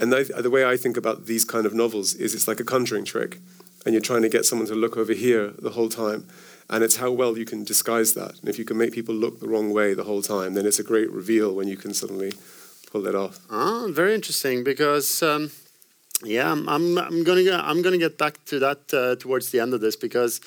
And 0.00 0.12
the 0.12 0.50
way 0.50 0.64
I 0.64 0.76
think 0.76 0.96
about 0.96 1.26
these 1.26 1.44
kind 1.44 1.66
of 1.66 1.72
novels 1.72 2.14
is 2.14 2.34
it's 2.34 2.48
like 2.48 2.58
a 2.58 2.64
conjuring 2.64 3.04
trick. 3.04 3.38
And 3.84 3.94
you're 3.94 4.08
trying 4.10 4.22
to 4.22 4.28
get 4.28 4.44
someone 4.44 4.66
to 4.66 4.74
look 4.74 4.96
over 4.96 5.12
here 5.12 5.52
the 5.66 5.70
whole 5.70 5.88
time. 5.88 6.26
And 6.68 6.82
it's 6.82 6.96
how 6.96 7.12
well 7.12 7.38
you 7.38 7.44
can 7.44 7.62
disguise 7.62 8.14
that. 8.14 8.40
And 8.40 8.48
if 8.48 8.58
you 8.58 8.64
can 8.64 8.76
make 8.76 8.92
people 8.92 9.14
look 9.14 9.38
the 9.38 9.48
wrong 9.48 9.72
way 9.72 9.94
the 9.94 10.08
whole 10.10 10.22
time, 10.22 10.54
then 10.54 10.66
it's 10.66 10.80
a 10.80 10.88
great 10.92 11.10
reveal 11.12 11.54
when 11.54 11.68
you 11.68 11.76
can 11.76 11.94
suddenly 11.94 12.32
pull 12.90 13.06
it 13.06 13.14
off. 13.14 13.38
Ah, 13.48 13.86
very 13.88 14.14
interesting 14.16 14.64
because 14.64 15.22
um, 15.22 15.52
Yeah, 16.22 16.52
I'm, 16.52 16.68
I'm, 16.68 16.98
I'm 16.98 17.24
gonna 17.24 17.62
I'm 17.62 17.80
gonna 17.80 17.96
get 17.96 18.18
back 18.18 18.44
to 18.46 18.58
that 18.58 18.92
uh, 18.92 19.16
towards 19.16 19.50
the 19.50 19.60
end 19.60 19.72
of 19.72 19.80
this 19.80 19.96
because 19.96 20.40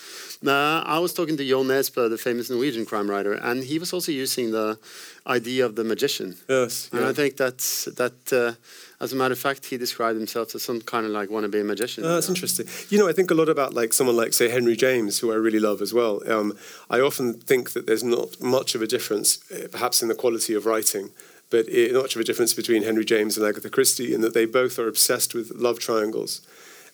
uh, 0.46 0.84
I 0.86 1.00
was 1.00 1.14
talking 1.14 1.36
to 1.38 1.48
Jo 1.48 1.64
Nesbø, 1.64 2.10
the 2.10 2.18
famous 2.18 2.50
Norwegian 2.50 2.86
crime 2.86 3.10
writer, 3.10 3.34
and 3.34 3.64
he 3.64 3.80
was 3.80 3.92
also 3.92 4.12
using 4.12 4.52
the 4.52 4.78
idea 5.26 5.66
of 5.66 5.76
the 5.76 5.84
magician. 5.84 6.36
Yes, 6.48 6.90
And 6.92 7.02
yeah. 7.02 7.10
I 7.10 7.14
think 7.14 7.38
that's 7.38 7.86
that. 7.86 8.14
Uh, 8.32 8.54
as 9.02 9.12
a 9.12 9.18
matter 9.18 9.34
of 9.34 9.40
fact, 9.40 9.66
he 9.66 9.76
described 9.78 10.18
himself 10.18 10.56
as 10.56 10.64
some 10.64 10.80
kind 10.80 11.06
of 11.06 11.12
like 11.12 11.28
wannabe 11.28 11.66
magician. 11.66 12.06
Oh, 12.06 12.14
that's 12.14 12.30
interesting. 12.30 12.68
You 12.90 13.00
know, 13.00 13.10
I 13.10 13.12
think 13.14 13.32
a 13.32 13.34
lot 13.34 13.50
about 13.50 13.74
like 13.74 13.92
someone 13.92 14.16
like 14.16 14.32
say 14.32 14.48
Henry 14.48 14.78
James, 14.78 15.20
who 15.20 15.32
I 15.32 15.36
really 15.36 15.60
love 15.60 15.82
as 15.82 15.94
well. 15.94 16.22
Um, 16.32 16.58
I 16.90 17.02
often 17.02 17.34
think 17.34 17.74
that 17.74 17.86
there's 17.86 18.04
not 18.04 18.40
much 18.40 18.76
of 18.76 18.82
a 18.82 18.88
difference, 18.88 19.40
eh, 19.52 19.68
perhaps 19.70 20.02
in 20.02 20.08
the 20.08 20.16
quality 20.16 20.54
of 20.54 20.66
writing, 20.66 21.10
but 21.54 21.70
eh, 21.70 21.92
not 21.92 22.02
much 22.02 22.16
of 22.16 22.22
a 22.22 22.24
difference 22.24 22.56
between 22.56 22.82
Henry 22.82 23.06
James 23.06 23.38
and 23.38 23.46
Agatha 23.46 23.70
Christie, 23.70 24.12
in 24.12 24.22
that 24.22 24.34
they 24.34 24.48
both 24.48 24.80
are 24.80 24.88
obsessed 24.88 25.36
with 25.36 25.52
love 25.52 25.78
triangles. 25.78 26.42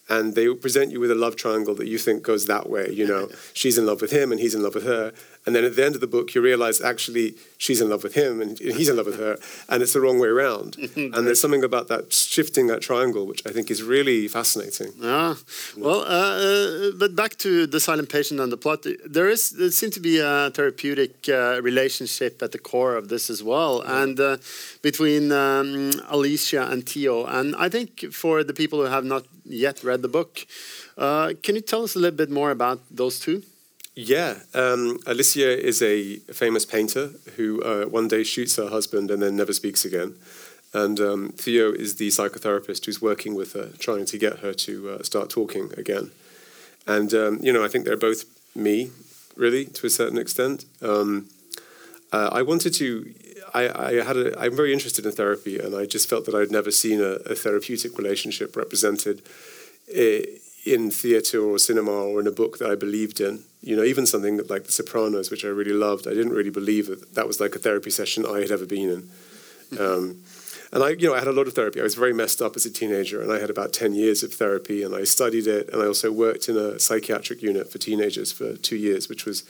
And 0.10 0.36
they 0.36 0.54
present 0.54 0.92
you 0.92 1.00
with 1.00 1.12
a 1.12 1.16
love 1.16 1.36
triangle 1.36 1.76
that 1.76 1.88
you 1.88 1.98
think 1.98 2.24
goes 2.24 2.48
that 2.48 2.70
way. 2.70 2.90
You 2.90 3.08
know, 3.08 3.30
she's 3.54 3.78
in 3.78 3.86
love 3.86 4.02
with 4.02 4.12
him 4.12 4.32
and 4.32 4.40
he's 4.40 4.56
in 4.56 4.64
love 4.64 4.76
with 4.76 4.86
her. 4.86 5.14
And 5.46 5.56
then 5.56 5.64
at 5.64 5.76
the 5.76 5.86
end 5.86 5.96
of 5.96 6.02
the 6.02 6.08
book, 6.08 6.36
you 6.36 6.42
realize 6.42 6.82
actually 6.82 7.36
she's 7.58 7.82
in 7.82 7.90
love 7.90 8.04
with 8.04 8.14
him 8.14 8.42
and 8.42 8.60
he's 8.60 8.90
in 8.90 8.98
love 8.98 9.06
with 9.06 9.18
her, 9.18 9.38
and 9.70 9.82
it's 9.82 9.94
the 9.94 10.02
wrong 10.02 10.20
way 10.20 10.28
around. 10.28 10.76
and 10.96 11.26
there's 11.26 11.42
something 11.42 11.64
about 11.64 11.88
that 11.88 12.12
shifting 12.14 12.68
that 12.68 12.82
triangle 12.82 13.26
which 13.26 13.42
I 13.48 13.52
think 13.52 13.72
is 13.72 13.82
really 13.82 14.28
fascinating. 14.28 14.92
Yeah. 15.00 15.36
Well, 15.78 16.02
uh, 16.02 16.30
uh, 16.40 16.92
but 16.98 17.16
back 17.16 17.38
to 17.38 17.66
the 17.66 17.80
silent 17.80 18.10
patient 18.10 18.40
and 18.40 18.52
the 18.52 18.58
plot. 18.58 18.86
There 19.06 19.30
is 19.30 19.52
there 19.52 19.72
seems 19.72 19.94
to 19.96 20.00
be 20.00 20.20
a 20.20 20.52
therapeutic 20.52 21.28
uh, 21.30 21.62
relationship 21.64 22.44
at 22.44 22.52
the 22.52 22.60
core 22.60 22.96
of 22.96 23.08
this 23.08 23.30
as 23.30 23.42
well, 23.42 23.82
and 23.82 24.20
uh, 24.20 24.38
between 24.82 25.32
um, 25.32 25.92
Alicia 26.10 26.68
and 26.72 26.88
Theo. 26.88 27.26
And 27.26 27.56
I 27.56 27.70
think 27.70 28.12
for 28.12 28.44
the 28.44 28.54
people 28.54 28.80
who 28.80 28.86
have 28.86 29.06
not 29.06 29.24
yet 29.50 29.84
read 29.84 30.02
the 30.02 30.08
book, 30.08 30.46
uh, 30.98 31.34
can 31.44 31.56
you 31.56 31.62
tell 31.62 31.84
us 31.84 31.96
a 31.96 32.00
little 32.00 32.18
bit 32.18 32.30
more 32.30 32.52
about 32.52 32.80
those 32.90 33.20
two? 33.20 33.44
Yeah, 33.96 34.36
um, 34.54 35.00
Alicia 35.06 35.60
is 35.60 35.82
a 35.82 36.18
famous 36.32 36.66
painter 36.66 37.12
who 37.36 37.62
uh, 37.64 37.86
one 37.86 38.08
day 38.08 38.24
shoots 38.24 38.56
her 38.56 38.70
husband 38.70 39.12
and 39.12 39.22
then 39.22 39.36
never 39.36 39.52
speaks 39.52 39.84
again. 39.84 40.16
And 40.74 41.00
um, 41.00 41.30
Theo 41.30 41.72
is 41.72 41.96
the 41.96 42.10
psychotherapist 42.10 42.86
who's 42.86 43.02
working 43.02 43.36
with 43.36 43.54
her, 43.54 43.72
trying 43.80 44.06
to 44.06 44.18
get 44.18 44.40
her 44.40 44.54
to 44.54 44.92
uh, 44.92 45.04
start 45.04 45.30
talking 45.30 45.72
again. 45.76 46.12
And, 46.88 47.14
um, 47.14 47.40
you 47.42 47.52
know, 47.52 47.64
I 47.64 47.68
think 47.68 47.86
they're 47.86 47.98
both 47.98 48.26
me, 48.56 48.92
really, 49.36 49.66
to 49.66 49.88
a 49.88 49.90
certain 49.90 50.18
extent. 50.18 50.66
Um, 50.82 51.28
uh, 52.12 52.30
I 52.32 52.42
wanted 52.42 52.74
to, 52.76 53.14
I, 53.54 53.88
I 53.88 54.04
had 54.04 54.18
a, 54.18 54.40
I'm 54.40 54.56
very 54.56 54.74
interested 54.74 55.06
in 55.06 55.12
therapy, 55.12 55.60
and 55.60 55.76
I 55.76 55.86
just 55.86 56.10
felt 56.10 56.26
that 56.26 56.36
I'd 56.36 56.52
never 56.52 56.72
seen 56.72 57.00
a, 57.02 57.14
a 57.26 57.36
therapeutic 57.36 57.98
relationship 57.98 58.56
represented 58.56 59.22
in 60.66 60.92
theatre 60.92 61.42
or 61.42 61.58
cinema 61.58 61.92
or 61.92 62.20
in 62.20 62.28
a 62.28 62.32
book 62.32 62.58
that 62.60 62.70
I 62.70 62.76
believed 62.76 63.20
in. 63.22 63.44
You 63.62 63.76
know, 63.76 63.84
even 63.84 64.06
something 64.06 64.38
like 64.48 64.66
The 64.66 64.72
Sopranos, 64.72 65.32
which 65.32 65.46
I 65.46 65.50
really 65.50 65.74
loved, 65.74 66.08
I 66.08 66.12
didn't 66.12 66.34
really 66.34 66.50
believe 66.50 66.88
that 66.88 67.16
that 67.16 67.28
was 67.28 67.40
like 67.40 67.56
a 67.56 67.60
therapy 67.60 67.90
session 67.90 68.26
I 68.26 68.40
had 68.40 68.52
ever 68.52 68.66
been 68.66 68.90
in. 68.90 69.80
Um, 69.80 70.24
and 70.72 70.84
I, 70.84 70.90
you 70.90 71.08
know, 71.08 71.16
I 71.16 71.20
had 71.20 71.28
a 71.28 71.32
lot 71.32 71.48
of 71.48 71.54
therapy. 71.54 71.80
I 71.80 71.84
was 71.84 71.96
very 71.96 72.14
messed 72.14 72.42
up 72.42 72.56
as 72.56 72.66
a 72.66 72.72
teenager, 72.72 73.22
and 73.22 73.32
I 73.32 73.40
had 73.40 73.50
about 73.50 73.74
ten 73.74 73.94
years 73.94 74.22
of 74.22 74.34
therapy, 74.34 74.84
and 74.84 74.94
I 74.96 75.04
studied 75.04 75.48
it, 75.48 75.70
and 75.74 75.82
I 75.82 75.88
also 75.88 76.12
worked 76.12 76.48
in 76.48 76.58
a 76.58 76.80
psychiatric 76.80 77.42
unit 77.42 77.72
for 77.72 77.80
teenagers 77.80 78.32
for 78.32 78.56
two 78.56 78.76
years, 78.76 79.10
which 79.10 79.26
was 79.26 79.44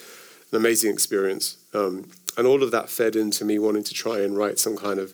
an 0.51 0.57
amazing 0.57 0.93
experience. 0.93 1.57
Um, 1.73 2.09
and 2.37 2.47
all 2.47 2.63
of 2.63 2.71
that 2.71 2.89
fed 2.89 3.15
into 3.15 3.43
me 3.45 3.59
wanting 3.59 3.83
to 3.83 3.93
try 3.93 4.21
and 4.21 4.37
write 4.37 4.59
some 4.59 4.77
kind 4.77 4.99
of, 4.99 5.13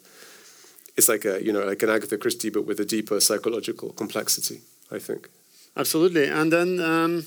it's 0.96 1.10
like 1.10 1.26
a, 1.26 1.44
you 1.44 1.52
know, 1.52 1.66
like 1.66 1.82
an 1.84 1.90
Agatha 1.90 2.18
Christie, 2.18 2.50
but 2.50 2.66
with 2.66 2.80
a 2.80 2.86
deeper 2.86 3.20
psychological 3.20 3.92
complexity. 3.94 4.62
I 4.92 5.00
think. 5.00 5.30
Absolutely. 5.76 6.28
And 6.28 6.54
then, 6.54 6.80
um, 6.80 7.26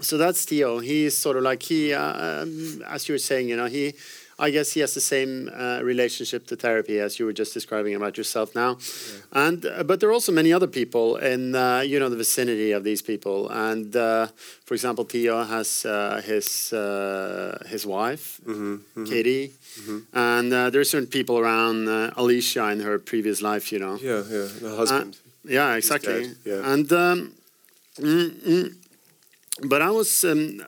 so 0.00 0.16
that's 0.16 0.44
Theo. 0.44 0.78
He's 0.78 1.16
sort 1.16 1.36
of 1.36 1.42
like 1.42 1.62
he, 1.62 1.92
uh, 1.92 2.42
um, 2.42 2.82
as 2.88 3.06
you 3.06 3.14
were 3.14 3.18
saying, 3.18 3.48
you 3.48 3.56
know, 3.56 3.66
he, 3.66 3.92
I 4.38 4.50
guess 4.50 4.72
he 4.72 4.80
has 4.80 4.92
the 4.92 5.00
same 5.00 5.48
uh, 5.48 5.80
relationship 5.82 6.46
to 6.48 6.56
therapy 6.56 7.00
as 7.00 7.18
you 7.18 7.24
were 7.24 7.32
just 7.32 7.54
describing 7.54 7.94
about 7.94 8.18
yourself 8.18 8.54
now. 8.54 8.76
And 9.32 9.64
uh, 9.64 9.82
but 9.82 10.00
there 10.00 10.10
are 10.10 10.12
also 10.12 10.32
many 10.32 10.52
other 10.52 10.66
people 10.66 11.16
in 11.16 11.54
uh, 11.54 11.80
you 11.80 11.98
know 11.98 12.10
the 12.10 12.16
vicinity 12.16 12.72
of 12.72 12.84
these 12.84 13.00
people. 13.00 13.48
And 13.48 13.96
uh, 13.96 14.26
for 14.64 14.74
example, 14.74 15.04
Theo 15.04 15.42
has 15.44 15.86
uh, 15.86 16.20
his 16.24 16.72
uh, 16.72 17.64
his 17.66 17.86
wife, 17.86 18.40
Katie, 19.06 19.52
and 20.12 20.52
uh, 20.52 20.70
there 20.70 20.80
are 20.80 20.84
certain 20.84 21.08
people 21.08 21.38
around 21.38 21.88
uh, 21.88 22.10
Alicia 22.16 22.68
in 22.70 22.80
her 22.80 22.98
previous 22.98 23.40
life. 23.40 23.72
You 23.72 23.78
know. 23.78 23.96
Yeah, 23.96 24.22
yeah. 24.28 24.48
The 24.60 24.74
husband. 24.76 25.16
Yeah, 25.48 25.76
exactly. 25.76 26.32
yeah. 26.44 26.72
And 26.72 26.92
um, 26.92 27.32
mm, 27.98 28.30
mm, 28.30 28.74
but 29.62 29.80
I 29.80 29.90
was 29.90 30.24
um, 30.24 30.60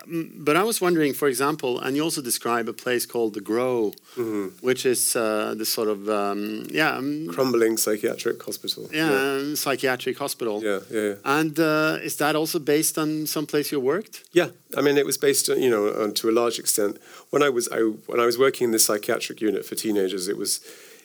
but 0.45 0.57
I 0.57 0.63
was 0.63 0.81
wondering, 0.81 1.13
for 1.15 1.29
example, 1.29 1.79
and 1.81 1.97
you 1.97 2.03
also 2.05 2.23
describe 2.23 2.69
a 2.69 2.73
place 2.73 3.07
called 3.07 3.35
the 3.35 3.41
Grove, 3.41 3.95
Mm-hmm. 4.17 4.67
which 4.67 4.85
is 4.87 5.15
uh, 5.17 5.55
this 5.59 5.69
sort 5.73 5.89
of 5.89 6.09
um, 6.09 6.67
yeah 6.71 6.97
um, 6.97 7.29
Crumbling 7.29 7.77
psychiatric 7.79 8.43
hospital. 8.43 8.89
yeah, 8.93 9.11
um, 9.13 9.57
psychiatric 9.57 10.19
hospital. 10.19 10.63
Yeah, 10.63 10.81
yeah, 10.91 11.01
yeah. 11.09 11.15
And 11.25 11.59
uh, 11.61 11.99
is 12.03 12.17
that 12.17 12.35
also 12.37 12.59
based 12.59 12.99
on 12.99 13.27
some 13.27 13.47
place 13.47 13.71
you 13.73 13.81
worked? 13.81 14.25
Yeah, 14.33 14.49
I 14.77 14.81
mean, 14.83 14.97
it 14.99 15.07
was 15.07 15.19
based, 15.19 15.51
on, 15.51 15.61
you 15.63 15.71
know, 15.71 15.89
on, 16.03 16.13
to 16.15 16.29
a 16.29 16.33
large 16.33 16.59
extent. 16.59 16.97
When 17.31 17.43
I 17.43 17.51
was 17.51 17.69
I, 17.71 17.81
when 18.11 18.21
I 18.21 18.27
was 18.27 18.37
working 18.39 18.65
in 18.69 18.73
the 18.73 18.79
psychiatric 18.79 19.41
unit 19.43 19.65
for 19.67 19.75
teenagers, 19.75 20.29
it 20.29 20.37
was 20.39 20.61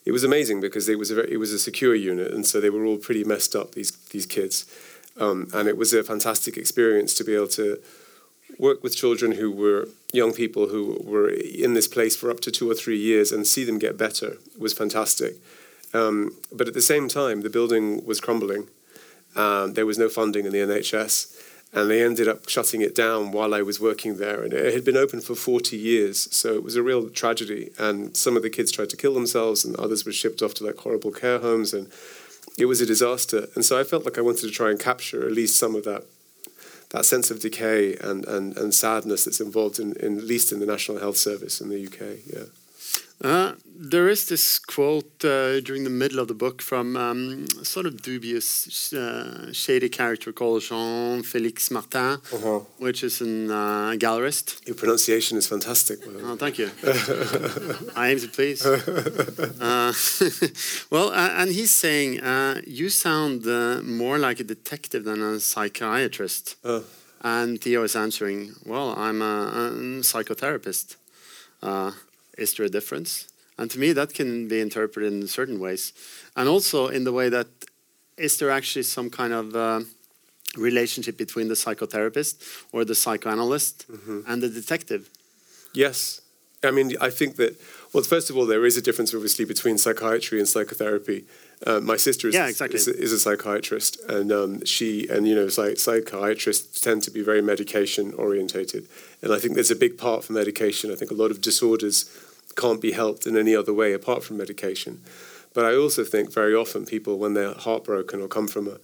it 0.05 0.11
was 0.11 0.23
amazing 0.23 0.61
because 0.61 0.87
it 0.91 0.97
was 0.99 1.11
a 1.11 1.15
very, 1.15 1.31
it 1.33 1.37
was 1.37 1.51
a 1.51 1.59
secure 1.59 1.95
unit, 1.95 2.31
and 2.33 2.45
so 2.45 2.59
they 2.61 2.69
were 2.69 2.85
all 2.85 2.97
pretty 2.97 3.23
messed 3.23 3.55
up. 3.55 3.71
These 3.73 3.91
these 4.11 4.25
kids, 4.25 4.65
um, 5.19 5.47
and 5.53 5.67
it 5.67 5.77
was 5.77 5.93
a 5.93 6.03
fantastic 6.03 6.57
experience 6.57 7.13
to 7.15 7.23
be 7.23 7.35
able 7.35 7.47
to 7.47 7.79
work 8.59 8.83
with 8.83 8.95
children 8.95 9.33
who 9.33 9.51
were 9.51 9.87
young 10.11 10.33
people 10.33 10.67
who 10.67 11.01
were 11.03 11.29
in 11.29 11.73
this 11.73 11.87
place 11.87 12.15
for 12.15 12.29
up 12.29 12.39
to 12.41 12.51
two 12.51 12.69
or 12.69 12.75
three 12.75 12.97
years 12.97 13.31
and 13.31 13.47
see 13.47 13.63
them 13.63 13.79
get 13.79 13.97
better 13.97 14.37
was 14.57 14.73
fantastic. 14.73 15.35
Um, 15.93 16.35
but 16.51 16.67
at 16.67 16.73
the 16.73 16.81
same 16.81 17.07
time, 17.07 17.41
the 17.41 17.49
building 17.49 18.05
was 18.05 18.19
crumbling. 18.19 18.67
Um, 19.35 19.73
there 19.73 19.85
was 19.85 19.97
no 19.97 20.09
funding 20.09 20.45
in 20.45 20.51
the 20.51 20.59
NHS, 20.59 21.35
and 21.73 21.89
they 21.89 22.03
ended 22.03 22.27
up 22.27 22.49
shutting 22.49 22.81
it 22.81 22.95
down 22.95 23.31
while 23.31 23.53
I 23.53 23.61
was 23.61 23.79
working 23.79 24.17
there. 24.17 24.43
And 24.43 24.53
it 24.53 24.73
had 24.73 24.85
been 24.85 24.97
open 24.97 25.21
for 25.21 25.35
40 25.35 25.77
years, 25.77 26.35
so 26.35 26.53
it 26.53 26.63
was 26.63 26.75
a 26.75 26.83
real 26.83 27.09
tragedy. 27.09 27.71
And 27.79 28.15
some 28.15 28.35
of 28.35 28.43
the 28.43 28.49
kids 28.49 28.71
tried 28.71 28.89
to 28.89 28.97
kill 28.97 29.13
themselves, 29.13 29.65
and 29.65 29.75
others 29.75 30.05
were 30.05 30.11
shipped 30.11 30.41
off 30.41 30.53
to 30.55 30.65
like 30.65 30.77
horrible 30.77 31.11
care 31.11 31.39
homes, 31.39 31.73
and 31.73 31.91
it 32.57 32.65
was 32.65 32.81
a 32.81 32.85
disaster. 32.85 33.47
And 33.55 33.65
so 33.65 33.79
I 33.79 33.83
felt 33.83 34.05
like 34.05 34.17
I 34.17 34.21
wanted 34.21 34.41
to 34.41 34.51
try 34.51 34.69
and 34.69 34.79
capture 34.79 35.25
at 35.25 35.31
least 35.31 35.59
some 35.59 35.75
of 35.75 35.83
that 35.85 36.03
that 36.89 37.05
sense 37.05 37.31
of 37.31 37.39
decay 37.39 37.95
and, 37.95 38.23
and, 38.27 38.55
and 38.55 38.71
sadness 38.71 39.25
that's 39.25 39.41
involved 39.41 39.79
in, 39.79 39.93
in 39.93 40.19
at 40.19 40.25
least 40.25 40.51
in 40.51 40.59
the 40.59 40.65
National 40.65 40.99
Health 40.99 41.17
Service 41.17 41.59
in 41.59 41.69
the 41.69 41.87
UK. 41.87 42.19
Yeah. 42.31 42.45
Uh, 43.21 43.53
there 43.65 44.09
is 44.09 44.27
this 44.27 44.59
quote 44.59 45.23
uh, 45.23 45.59
during 45.61 45.83
the 45.85 45.89
middle 45.89 46.19
of 46.19 46.27
the 46.27 46.33
book 46.33 46.61
from 46.61 46.97
um, 46.97 47.45
a 47.61 47.65
sort 47.65 47.85
of 47.85 48.01
dubious, 48.01 48.91
uh, 48.93 49.51
shady 49.53 49.87
character 49.87 50.33
called 50.33 50.61
Jean 50.61 51.23
Félix 51.23 51.71
Martin, 51.71 52.19
Uh-huh. 52.33 52.59
which 52.79 53.01
is 53.03 53.21
a 53.21 53.25
uh, 53.25 53.95
gallerist. 53.95 54.65
Your 54.67 54.75
pronunciation 54.75 55.37
is 55.37 55.47
fantastic. 55.47 55.99
Oh, 56.05 56.35
thank 56.35 56.57
you. 56.57 56.69
I 57.95 58.09
aim 58.11 58.19
to 58.19 58.27
please. 58.27 58.65
Uh, 59.61 59.93
well, 60.89 61.09
uh, 61.11 61.29
and 61.39 61.51
he's 61.51 61.71
saying 61.71 62.19
uh, 62.21 62.59
you 62.67 62.89
sound 62.89 63.45
uh, 63.47 63.81
more 63.83 64.17
like 64.17 64.39
a 64.41 64.43
detective 64.43 65.03
than 65.05 65.21
a 65.21 65.39
psychiatrist. 65.39 66.55
Uh. 66.63 66.81
And 67.21 67.61
Theo 67.61 67.83
is 67.83 67.95
answering, 67.95 68.53
well, 68.65 68.93
I'm 68.97 69.21
a, 69.21 69.35
a 69.53 69.71
psychotherapist. 70.01 70.97
Is 72.37 72.53
there 72.53 72.65
a 72.65 72.69
difference? 72.69 73.27
And 73.57 73.69
to 73.71 73.79
me, 73.79 73.93
that 73.93 74.13
can 74.13 74.47
be 74.47 74.59
interpreted 74.59 75.13
in 75.13 75.27
certain 75.27 75.59
ways. 75.59 75.93
And 76.35 76.49
also 76.49 76.87
in 76.87 77.03
the 77.03 77.11
way 77.11 77.29
that 77.29 77.47
is 78.17 78.37
there 78.37 78.51
actually 78.51 78.83
some 78.83 79.09
kind 79.09 79.33
of 79.33 79.55
uh, 79.55 79.81
relationship 80.57 81.17
between 81.17 81.47
the 81.47 81.55
psychotherapist 81.55 82.35
or 82.71 82.85
the 82.85 82.95
psychoanalyst 82.95 83.85
and 84.27 84.41
the 84.41 84.49
detective? 84.49 85.09
Yes. 85.73 86.21
I 86.63 86.71
mean, 86.71 86.93
I 87.01 87.09
think 87.09 87.35
that, 87.37 87.59
well, 87.91 88.03
first 88.03 88.29
of 88.29 88.37
all, 88.37 88.45
there 88.45 88.65
is 88.65 88.77
a 88.77 88.81
difference, 88.81 89.13
obviously, 89.13 89.43
between 89.43 89.77
psychiatry 89.77 90.39
and 90.39 90.47
psychotherapy. 90.47 91.25
Uh, 91.67 91.79
my 91.81 91.97
sister 91.97 92.29
is, 92.29 92.35
Yeah, 92.35 92.47
exactly. 92.47 92.77
is, 92.77 92.87
a, 92.87 92.97
is 92.97 93.11
a 93.11 93.19
psychiatrist, 93.19 93.99
and 94.07 94.31
um, 94.31 94.65
she, 94.65 95.07
and 95.09 95.27
you 95.27 95.35
know, 95.35 95.49
psych- 95.49 95.77
psychiatrists 95.77 96.79
tend 96.79 97.03
to 97.03 97.11
be 97.11 97.21
very 97.21 97.41
medication 97.41 98.13
orientated. 98.13 98.87
And 99.21 99.33
I 99.33 99.39
think 99.39 99.55
there's 99.55 99.71
a 99.71 99.75
big 99.75 99.97
part 99.97 100.23
for 100.23 100.31
medication. 100.33 100.91
I 100.91 100.95
think 100.95 101.11
a 101.11 101.15
lot 101.15 101.31
of 101.31 101.41
disorders 101.41 102.05
can't 102.55 102.81
be 102.81 102.91
helped 102.91 103.25
in 103.25 103.37
any 103.37 103.55
other 103.55 103.73
way 103.73 103.93
apart 103.93 104.23
from 104.23 104.37
medication. 104.37 105.01
But 105.53 105.65
I 105.65 105.75
also 105.75 106.03
think 106.03 106.33
very 106.33 106.55
often 106.55 106.85
people, 106.85 107.17
when 107.17 107.33
they're 107.33 107.53
heartbroken 107.53 108.21
or 108.21 108.27
come 108.27 108.47
from 108.47 108.67
a, 108.67 108.77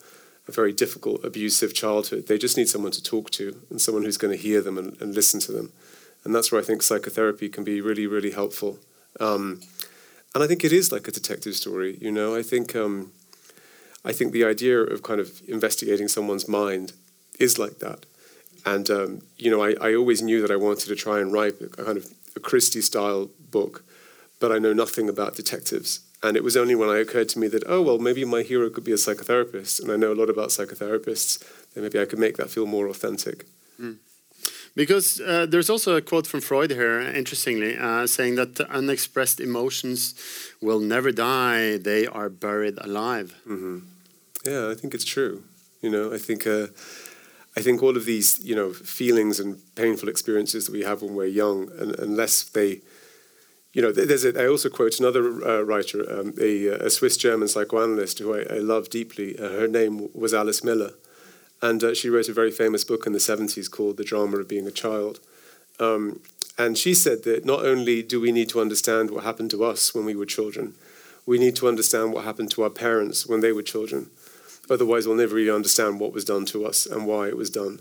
a 0.48 0.52
very 0.52 0.72
difficult, 0.72 1.26
abusive 1.26 1.74
childhood, 1.74 2.28
they 2.28 2.38
just 2.38 2.58
need 2.58 2.70
someone 2.70 2.92
to 2.92 3.04
talk 3.04 3.32
to 3.32 3.60
and 3.70 3.82
someone 3.82 4.04
who's 4.04 4.18
going 4.18 4.36
to 4.36 4.42
hear 4.42 4.62
them 4.62 4.78
and, 4.78 5.00
and 5.02 5.16
listen 5.16 5.40
to 5.42 5.52
them. 5.52 5.72
And 6.24 6.36
that's 6.36 6.52
where 6.52 6.62
I 6.62 6.64
think 6.64 6.84
psychotherapy 6.84 7.50
can 7.50 7.64
be 7.64 7.82
really, 7.82 8.06
really 8.06 8.32
helpful. 8.32 8.78
Um, 9.20 9.62
and 10.36 10.44
I 10.44 10.48
think 10.48 10.64
it 10.64 10.72
is 10.72 10.92
like 10.92 11.08
a 11.08 11.12
detective 11.12 11.56
story, 11.56 11.98
you 12.00 12.12
know. 12.12 12.36
I 12.36 12.44
think 12.44 12.76
um, 12.76 13.12
I 14.06 14.12
think 14.12 14.32
the 14.32 14.46
idea 14.46 14.80
of 14.80 15.02
kind 15.02 15.20
of 15.20 15.42
investigating 15.48 16.08
someone's 16.08 16.48
mind 16.48 16.94
is 17.40 17.58
like 17.58 17.80
that. 17.80 18.06
And 18.66 18.90
um, 18.90 19.22
you 19.38 19.50
know, 19.50 19.64
I, 19.64 19.74
I 19.82 19.96
always 19.96 20.22
knew 20.22 20.42
that 20.42 20.52
I 20.52 20.56
wanted 20.56 20.88
to 20.90 20.96
try 20.96 21.20
and 21.20 21.34
write 21.34 21.56
a 21.62 21.84
kind 21.84 21.98
of 21.98 22.06
a 22.36 22.40
Christie 22.40 22.82
style 22.82 23.30
book, 23.52 23.84
but 24.40 24.52
I 24.52 24.60
know 24.60 24.74
nothing 24.74 25.10
about 25.10 25.36
detectives. 25.36 26.02
And 26.22 26.36
it 26.36 26.44
was 26.44 26.58
only 26.58 26.76
when 26.76 26.90
it 26.90 27.00
occurred 27.02 27.30
to 27.30 27.40
me 27.40 27.48
that, 27.48 27.64
oh, 27.66 27.82
well, 27.82 27.98
maybe 27.98 28.26
my 28.26 28.42
hero 28.42 28.70
could 28.70 28.84
be 28.84 28.92
a 28.92 28.96
psychotherapist, 28.96 29.82
and 29.82 29.92
I 29.92 29.96
know 29.96 30.12
a 30.12 30.20
lot 30.20 30.30
about 30.30 30.50
psychotherapists, 30.50 31.40
then 31.74 31.84
maybe 31.84 32.00
I 32.00 32.06
could 32.06 32.20
make 32.20 32.36
that 32.38 32.50
feel 32.50 32.66
more 32.66 32.88
authentic. 32.90 33.46
Because 34.76 35.20
uh, 35.22 35.46
there's 35.46 35.70
also 35.70 35.96
a 35.96 36.02
quote 36.02 36.28
from 36.28 36.42
Freud 36.42 36.72
here, 36.72 37.00
interestingly, 37.02 37.78
uh, 37.78 38.06
saying 38.06 38.36
that 38.36 38.56
the 38.56 38.70
unexpressed 38.70 39.40
emotions 39.40 40.14
will 40.62 40.80
never 40.80 41.12
die, 41.12 41.78
they 41.78 42.06
are 42.06 42.30
buried 42.30 42.78
alive. 42.82 43.34
Yeah, 44.46 44.70
I 44.70 44.76
think 44.76 44.94
it's 44.94 45.06
true. 45.06 45.44
You 45.82 45.90
know, 45.90 46.14
I 46.14 46.18
think 46.18 46.46
uh, 46.46 46.68
I 47.60 47.62
think 47.62 47.84
all 47.84 47.98
of 47.98 48.06
these, 48.06 48.39
you 48.42 48.56
know, 48.56 48.72
feelings 48.72 49.38
and 49.38 49.60
painful 49.75 50.08
experiences 50.08 50.66
that 50.66 50.72
we 50.72 50.84
have 50.84 51.01
when 51.01 51.13
we're 51.13 51.25
young, 51.25 51.70
and 51.78 51.94
unless 52.00 52.44
they, 52.44 52.80
you 53.74 53.82
know, 53.82 53.92
there's 53.92 54.24
a, 54.24 54.42
I 54.42 54.48
also 54.48 54.70
quote 54.70 54.98
another 54.98 55.24
uh, 55.46 55.62
writer, 55.63 56.00
um, 56.10 56.34
a, 56.39 56.68
a 56.68 56.89
Swiss 56.89 57.18
German 57.18 57.50
psychoanalyst 57.50 58.20
who 58.20 58.34
I, 58.34 58.44
I 58.50 58.60
love 58.60 58.89
deeply. 58.89 59.38
Uh, 59.38 59.50
her 59.50 59.68
name 59.68 60.08
was 60.13 60.34
Alice 60.34 60.63
Miller, 60.63 60.92
and 61.62 61.84
uh, 61.84 61.94
she 61.94 62.10
wrote 62.10 62.30
a 62.30 62.34
very 62.34 62.50
famous 62.50 62.86
book 62.86 63.06
in 63.06 63.12
the 63.12 63.20
70s 63.20 63.70
called 63.70 63.98
The 63.98 64.06
Drama 64.06 64.38
of 64.38 64.48
Being 64.48 64.66
a 64.66 64.72
Child. 64.72 65.20
Um, 65.82 66.22
and 66.58 66.78
she 66.78 66.94
said 66.94 67.24
that 67.25 67.44
not 67.44 67.66
only 67.66 68.01
do 68.04 68.22
we 68.22 68.32
need 68.32 68.48
to 68.50 68.62
understand 68.62 69.12
what 69.12 69.25
happened 69.25 69.51
to 69.51 69.66
us 69.66 69.94
when 69.94 70.06
we 70.06 70.16
were 70.16 70.25
children, 70.25 70.75
we 71.25 71.38
need 71.38 71.58
to 71.58 71.68
understand 71.68 72.13
what 72.13 72.24
happened 72.24 72.51
to 72.51 72.63
our 72.63 72.70
parents 72.70 73.28
when 73.28 73.42
they 73.42 73.51
were 73.51 73.63
children. 73.63 74.12
Otherwise, 74.70 75.08
we'll 75.08 75.16
never 75.16 75.36
really 75.36 75.50
understand 75.50 76.00
what 76.00 76.14
was 76.14 76.26
done 76.26 76.46
to 76.46 76.66
us 76.66 76.86
and 76.86 77.06
why 77.08 77.28
it 77.28 77.38
was 77.38 77.50
done. 77.50 77.80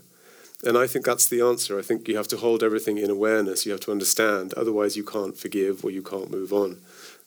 And 0.63 0.77
I 0.77 0.87
think 0.87 1.05
that's 1.05 1.27
the 1.27 1.41
answer. 1.41 1.79
I 1.79 1.81
think 1.81 2.07
you 2.07 2.17
have 2.17 2.27
to 2.29 2.37
hold 2.37 2.63
everything 2.63 2.97
in 2.97 3.09
awareness. 3.09 3.65
You 3.65 3.71
have 3.71 3.81
to 3.81 3.91
understand. 3.91 4.53
Otherwise, 4.55 4.97
you 4.97 5.03
can't 5.03 5.37
forgive 5.37 5.85
or 5.85 5.91
you 5.91 6.01
can't 6.01 6.31
move 6.31 6.51
on. 6.51 6.77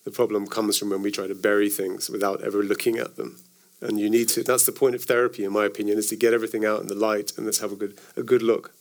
The 0.04 0.11
problem 0.11 0.47
comes 0.47 0.78
from 0.78 0.90
when 0.90 1.02
we 1.02 1.11
try 1.11 1.26
to 1.26 1.35
bury 1.35 1.71
things 1.71 2.11
without 2.11 2.42
ever 2.42 2.62
looking 2.62 2.99
at 2.99 3.16
them. 3.16 3.40
And 3.81 3.99
you 3.99 4.11
need 4.11 4.28
to. 4.31 4.42
That's 4.42 4.66
the 4.66 4.73
point 4.73 4.95
of 4.95 5.04
therapy, 5.04 5.45
in 5.45 5.52
my 5.52 5.64
opinion, 5.64 5.99
is 5.99 6.09
to 6.09 6.16
get 6.16 6.35
everything 6.35 6.64
out 6.64 6.81
in 6.81 6.88
the 6.88 6.95
light 6.95 7.33
and 7.37 7.47
let's 7.47 7.61
have 7.61 7.73
a 7.73 7.76
good 7.76 7.99
a 8.16 8.23
good 8.23 8.42
look. 8.42 8.75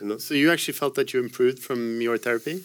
You 0.00 0.08
know? 0.08 0.18
So 0.18 0.34
you 0.34 0.52
actually 0.52 0.74
felt 0.74 0.94
that 0.96 1.12
you 1.12 1.20
improved 1.20 1.60
from 1.60 2.00
your 2.00 2.18
therapy? 2.18 2.64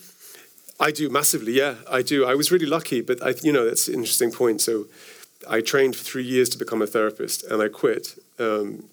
I 0.78 0.90
do 0.90 1.08
massively, 1.08 1.52
yeah, 1.52 1.76
I 1.88 2.02
do. 2.02 2.24
I 2.24 2.34
was 2.34 2.50
really 2.50 2.66
lucky, 2.66 3.02
but 3.02 3.22
I, 3.22 3.34
you 3.42 3.52
know, 3.52 3.64
that's 3.64 3.88
an 3.88 3.94
interesting 3.94 4.32
point. 4.32 4.60
So, 4.60 4.86
I 5.48 5.60
trained 5.60 5.96
for 5.96 6.04
three 6.04 6.24
years 6.24 6.48
to 6.50 6.58
become 6.58 6.82
a 6.82 6.86
therapist, 6.86 7.44
and 7.44 7.62
I 7.62 7.68
quit 7.68 8.18
um, 8.38 8.84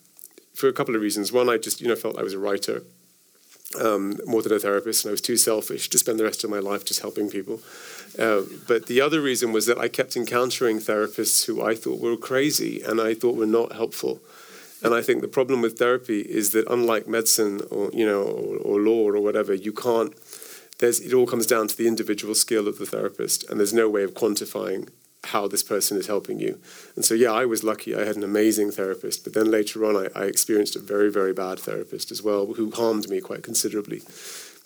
for 0.53 0.67
a 0.67 0.73
couple 0.73 0.95
of 0.95 1.01
reasons. 1.01 1.31
One, 1.31 1.49
I 1.49 1.57
just, 1.57 1.81
you 1.81 1.87
know, 1.87 1.95
felt 1.95 2.17
I 2.17 2.23
was 2.23 2.33
a 2.33 2.39
writer 2.39 2.83
um, 3.79 4.17
more 4.25 4.41
than 4.41 4.53
a 4.53 4.59
therapist, 4.59 5.05
and 5.05 5.09
I 5.09 5.13
was 5.13 5.21
too 5.21 5.37
selfish 5.37 5.89
to 5.89 5.97
spend 5.97 6.19
the 6.19 6.23
rest 6.23 6.43
of 6.43 6.49
my 6.49 6.59
life 6.59 6.85
just 6.85 7.01
helping 7.01 7.29
people. 7.29 7.61
Uh, 8.17 8.41
but 8.67 8.87
the 8.87 9.01
other 9.01 9.21
reason 9.21 9.51
was 9.51 9.65
that 9.67 9.77
I 9.77 9.87
kept 9.87 10.15
encountering 10.15 10.79
therapists 10.79 11.45
who 11.45 11.63
I 11.63 11.75
thought 11.75 11.99
were 11.99 12.17
crazy 12.17 12.81
and 12.81 12.99
I 12.99 13.13
thought 13.13 13.35
were 13.35 13.45
not 13.45 13.73
helpful. 13.73 14.19
And 14.81 14.93
I 14.93 15.01
think 15.01 15.21
the 15.21 15.27
problem 15.27 15.61
with 15.61 15.77
therapy 15.77 16.21
is 16.21 16.51
that 16.51 16.65
unlike 16.69 17.07
medicine 17.07 17.61
or 17.69 17.89
you 17.91 18.05
know 18.05 18.23
or, 18.23 18.57
or 18.57 18.79
law 18.79 19.09
or 19.09 19.19
whatever, 19.19 19.53
you 19.53 19.73
can't. 19.73 20.13
There's 20.79 21.01
it 21.01 21.13
all 21.13 21.27
comes 21.27 21.45
down 21.45 21.67
to 21.67 21.77
the 21.77 21.87
individual 21.87 22.33
skill 22.33 22.67
of 22.67 22.77
the 22.77 22.85
therapist, 22.85 23.49
and 23.49 23.59
there's 23.59 23.73
no 23.73 23.89
way 23.89 24.03
of 24.03 24.13
quantifying 24.13 24.87
how 25.25 25.47
this 25.47 25.63
person 25.63 25.97
is 25.97 26.07
helping 26.07 26.39
you. 26.39 26.59
And 26.95 27.03
so 27.03 27.13
yeah, 27.13 27.31
I 27.31 27.45
was 27.45 27.63
lucky. 27.63 27.95
I 27.95 28.05
had 28.05 28.15
an 28.15 28.23
amazing 28.23 28.71
therapist, 28.71 29.23
but 29.23 29.33
then 29.33 29.51
later 29.51 29.85
on, 29.85 29.95
I, 29.95 30.07
I 30.19 30.25
experienced 30.25 30.75
a 30.75 30.79
very 30.79 31.11
very 31.11 31.33
bad 31.33 31.59
therapist 31.59 32.11
as 32.11 32.23
well, 32.23 32.53
who 32.53 32.71
harmed 32.71 33.09
me 33.09 33.19
quite 33.21 33.43
considerably. 33.43 34.01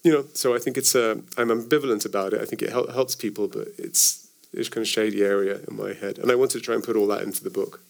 You 0.04 0.12
know, 0.12 0.26
so 0.34 0.54
I 0.54 0.60
think 0.60 0.78
it's 0.78 0.96
uh, 0.96 1.16
I'm 1.38 1.50
ambivalent 1.50 2.06
about 2.06 2.34
it. 2.34 2.42
I 2.42 2.46
think 2.46 2.62
it 2.62 2.70
hel- 2.70 2.92
helps 2.92 3.16
people, 3.16 3.48
but 3.48 3.68
it's 3.78 4.28
it's 4.52 4.70
kind 4.70 4.84
of 4.84 4.88
shady 4.88 5.24
area 5.24 5.60
in 5.68 5.76
my 5.76 5.94
head, 5.94 6.20
and 6.20 6.32
I 6.32 6.36
wanted 6.36 6.60
to 6.60 6.64
try 6.64 6.76
and 6.76 6.84
put 6.84 6.96
all 6.96 7.08
that 7.08 7.24
into 7.24 7.44
the 7.44 7.50
book. 7.50 7.82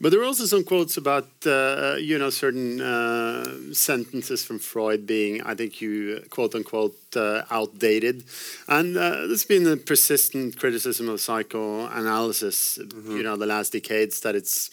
But 0.00 0.12
there 0.12 0.20
are 0.20 0.24
also 0.24 0.46
some 0.46 0.64
quotes 0.64 0.96
about, 0.96 1.28
uh, 1.46 1.96
you 1.98 2.18
know, 2.18 2.30
certain 2.30 2.80
uh, 2.80 3.72
sentences 3.72 4.44
from 4.44 4.58
Freud 4.58 5.06
being, 5.06 5.42
I 5.42 5.54
think 5.54 5.80
you 5.80 6.24
quote 6.30 6.54
unquote, 6.54 6.96
uh, 7.16 7.42
outdated. 7.50 8.24
And 8.66 8.96
uh, 8.96 9.26
there's 9.26 9.44
been 9.44 9.66
a 9.66 9.76
persistent 9.76 10.58
criticism 10.58 11.08
of 11.08 11.20
psychoanalysis, 11.20 12.78
you 12.78 13.22
know, 13.22 13.36
the 13.36 13.46
last 13.46 13.72
decades 13.72 14.20
that 14.20 14.34
it's 14.34 14.70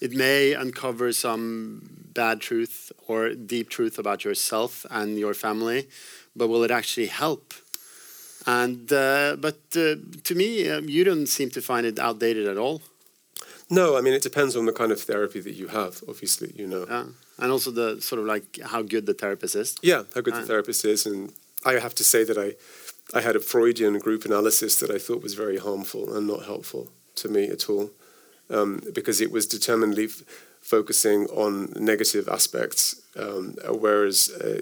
it 0.00 0.12
may 0.12 0.52
uncover 0.52 1.12
some 1.12 1.88
bad 2.12 2.40
truth 2.40 2.92
or 3.08 3.30
deep 3.30 3.70
truth 3.70 3.98
about 3.98 4.24
yourself 4.24 4.84
and 4.90 5.18
your 5.18 5.34
family, 5.34 5.88
but 6.36 6.48
will 6.48 6.62
it 6.64 6.70
actually 6.70 7.06
help? 7.06 7.54
And 8.46 8.92
uh, 8.92 9.36
but 9.40 9.60
uh, 9.76 9.96
to 10.24 10.34
me, 10.34 10.68
you 10.82 11.04
don't 11.04 11.26
seem 11.26 11.48
to 11.50 11.62
find 11.62 11.86
it 11.86 11.98
outdated 11.98 12.46
at 12.46 12.58
all. 12.58 12.82
No, 13.74 13.96
I 13.98 14.00
mean 14.00 14.14
it 14.14 14.22
depends 14.22 14.56
on 14.56 14.66
the 14.66 14.72
kind 14.72 14.92
of 14.92 15.00
therapy 15.00 15.40
that 15.40 15.54
you 15.54 15.68
have. 15.68 16.02
Obviously, 16.08 16.52
you 16.56 16.66
know. 16.66 16.84
Yeah. 16.88 17.06
And 17.38 17.50
also 17.50 17.70
the 17.70 18.00
sort 18.00 18.20
of 18.20 18.26
like 18.26 18.46
how 18.72 18.82
good 18.82 19.06
the 19.06 19.14
therapist 19.14 19.54
is. 19.56 19.76
Yeah, 19.82 20.02
how 20.14 20.20
good 20.20 20.34
the 20.34 20.46
therapist 20.46 20.84
is, 20.84 21.06
and 21.06 21.32
I 21.64 21.72
have 21.80 21.94
to 21.94 22.04
say 22.04 22.24
that 22.24 22.38
I, 22.38 22.48
I 23.18 23.20
had 23.22 23.36
a 23.36 23.40
Freudian 23.40 23.98
group 23.98 24.24
analysis 24.24 24.78
that 24.80 24.90
I 24.90 24.98
thought 24.98 25.22
was 25.22 25.34
very 25.34 25.58
harmful 25.58 26.14
and 26.14 26.26
not 26.26 26.44
helpful 26.44 26.88
to 27.16 27.28
me 27.28 27.48
at 27.48 27.68
all, 27.68 27.90
um, 28.50 28.80
because 28.94 29.20
it 29.20 29.32
was 29.32 29.46
determinedly 29.46 30.08
focusing 30.60 31.26
on 31.26 31.72
negative 31.76 32.28
aspects, 32.28 33.02
um, 33.16 33.56
whereas 33.68 34.30
uh, 34.40 34.60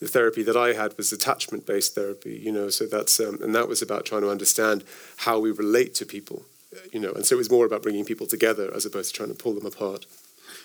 the 0.00 0.08
therapy 0.08 0.42
that 0.42 0.56
I 0.56 0.72
had 0.74 0.96
was 0.96 1.12
attachment-based 1.12 1.94
therapy. 1.94 2.34
You 2.46 2.52
know, 2.52 2.68
so 2.70 2.86
that's 2.86 3.20
um, 3.20 3.38
and 3.42 3.54
that 3.54 3.68
was 3.68 3.80
about 3.82 4.04
trying 4.04 4.22
to 4.22 4.30
understand 4.30 4.84
how 5.18 5.38
we 5.38 5.50
relate 5.52 5.94
to 5.96 6.04
people. 6.06 6.42
Uh, 6.74 6.78
You 6.92 7.00
know, 7.00 7.12
and 7.12 7.24
so 7.26 7.34
it 7.34 7.38
was 7.38 7.50
more 7.50 7.66
about 7.66 7.82
bringing 7.82 8.04
people 8.04 8.26
together 8.26 8.72
as 8.74 8.84
opposed 8.86 9.10
to 9.10 9.16
trying 9.16 9.28
to 9.30 9.34
pull 9.34 9.54
them 9.54 9.66
apart. 9.66 10.06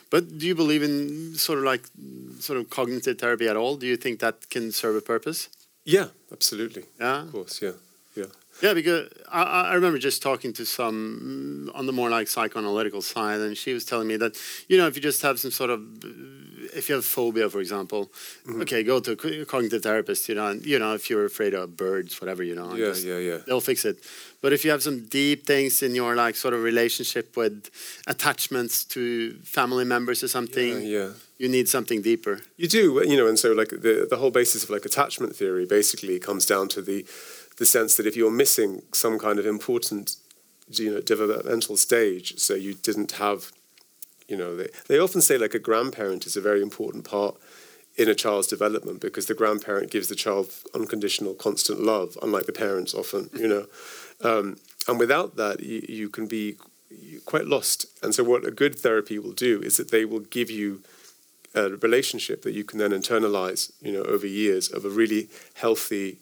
But 0.10 0.38
do 0.38 0.46
you 0.46 0.56
believe 0.56 0.84
in 0.84 1.36
sort 1.36 1.60
of 1.60 1.66
like 1.66 1.84
sort 2.40 2.60
of 2.60 2.70
cognitive 2.70 3.18
therapy 3.18 3.48
at 3.48 3.56
all? 3.56 3.76
Do 3.78 3.88
you 3.88 3.98
think 3.98 4.20
that 4.20 4.50
can 4.50 4.72
serve 4.72 4.96
a 4.96 5.02
purpose? 5.02 5.50
Yeah, 5.86 6.08
absolutely. 6.32 6.84
Yeah. 7.00 7.24
Of 7.24 7.32
course, 7.32 7.62
yeah, 7.62 7.72
yeah. 8.16 8.26
Yeah, 8.62 8.74
because 8.74 9.10
I, 9.32 9.42
I 9.44 9.62
I 9.72 9.74
remember 9.74 9.98
just 9.98 10.22
talking 10.22 10.54
to 10.54 10.66
some 10.66 11.72
on 11.74 11.88
the 11.88 11.92
more 11.92 12.10
like 12.10 12.28
psychoanalytical 12.28 13.02
side, 13.02 13.42
and 13.42 13.58
she 13.58 13.74
was 13.74 13.84
telling 13.86 14.08
me 14.08 14.18
that 14.18 14.38
you 14.68 14.78
know 14.78 14.88
if 14.88 14.96
you 14.96 15.02
just 15.02 15.22
have 15.24 15.40
some 15.40 15.52
sort 15.52 15.72
of 15.72 15.80
if 16.76 16.90
you 16.90 16.96
have 16.96 17.06
phobia, 17.06 17.50
for 17.50 17.60
example, 17.62 18.12
Mm-hmm. 18.48 18.62
okay, 18.64 18.84
go 18.84 19.00
to 19.00 19.12
a 19.12 19.46
cognitive 19.46 19.82
therapist. 19.84 20.28
You 20.30 20.36
know, 20.36 20.48
and, 20.52 20.66
you 20.66 20.78
know 20.80 20.94
if 20.96 21.10
you're 21.10 21.26
afraid 21.26 21.54
of 21.54 21.76
birds, 21.78 22.20
whatever, 22.22 22.44
you 22.44 22.56
know, 22.56 22.70
Yeah, 22.76 22.88
just- 22.92 23.06
yeah, 23.06 23.20
yeah. 23.30 23.38
they'll 23.46 23.62
fix 23.72 23.86
it. 23.86 23.98
But 24.42 24.52
if 24.54 24.66
you 24.66 24.72
have 24.72 24.84
some 24.84 25.06
deep 25.06 25.46
things 25.46 25.82
in 25.82 25.96
your 25.96 26.16
like 26.16 26.36
sort 26.36 26.54
of 26.54 26.62
relationship 26.64 27.38
with 27.38 27.70
attachments 28.08 28.84
to 28.86 29.34
family 29.44 29.86
members 29.86 30.24
or 30.24 30.28
something, 30.28 30.82
Yeah, 30.82 30.98
yeah. 31.00 31.10
you 31.38 31.50
need 31.50 31.68
something 31.70 32.02
deeper. 32.02 32.42
You 32.58 32.68
do, 32.68 33.02
you 33.12 33.18
know, 33.18 33.28
and 33.28 33.40
so 33.40 33.52
like 33.54 33.70
the 33.70 34.06
the 34.10 34.18
whole 34.18 34.32
basis 34.32 34.64
of 34.64 34.70
like 34.70 34.86
attachment 34.86 35.36
theory 35.36 35.66
basically 35.66 36.20
comes 36.20 36.46
down 36.46 36.68
to 36.70 36.82
the 36.82 37.06
the 37.58 37.66
sense 37.66 37.96
that 37.96 38.06
if 38.06 38.16
you're 38.16 38.32
missing 38.44 38.82
some 38.94 39.18
kind 39.20 39.38
of 39.40 39.46
important, 39.46 40.16
you 40.82 40.92
know, 40.92 41.02
developmental 41.02 41.78
stage, 41.78 42.28
so 42.38 42.54
you 42.56 42.74
didn't 42.88 43.12
have, 43.14 43.40
you 44.28 44.38
know, 44.38 44.56
they 44.56 44.70
they 44.88 45.00
often 45.00 45.22
say 45.22 45.38
like 45.38 45.54
a 45.54 45.60
grandparent 45.60 46.26
is 46.26 46.36
a 46.36 46.42
very 46.42 46.62
important 46.62 47.04
part 47.04 47.36
in 47.96 48.10
a 48.10 48.16
child's 48.16 48.48
development 48.48 49.00
because 49.00 49.28
the 49.28 49.36
grandparent 49.36 49.92
gives 49.92 50.08
the 50.08 50.16
child 50.16 50.50
unconditional, 50.74 51.36
constant 51.36 51.80
love, 51.80 52.18
unlike 52.24 52.48
the 52.48 52.54
parents 52.54 52.94
often, 52.96 53.30
you 53.36 53.48
know, 53.48 53.68
um, 54.24 54.58
and 54.88 55.00
without 55.00 55.36
that, 55.36 55.62
you, 55.62 55.86
you 55.88 56.10
can 56.10 56.28
be 56.28 56.58
quite 57.26 57.46
lost. 57.46 57.86
And 58.04 58.14
so, 58.14 58.24
what 58.24 58.46
a 58.46 58.52
good 58.52 58.76
therapy 58.76 59.20
will 59.20 59.34
do 59.34 59.62
is 59.62 59.78
that 59.78 59.92
they 59.92 60.06
will 60.06 60.20
give 60.20 60.50
you 60.50 60.82
a 61.56 61.70
relationship 61.70 62.42
that 62.42 62.54
you 62.54 62.64
can 62.64 62.80
then 62.80 62.92
internalize, 62.92 63.72
you 63.82 63.92
know, 63.92 64.04
over 64.04 64.26
years 64.26 64.72
of 64.72 64.86
a 64.86 64.90
really 64.90 65.30
healthy, 65.56 66.18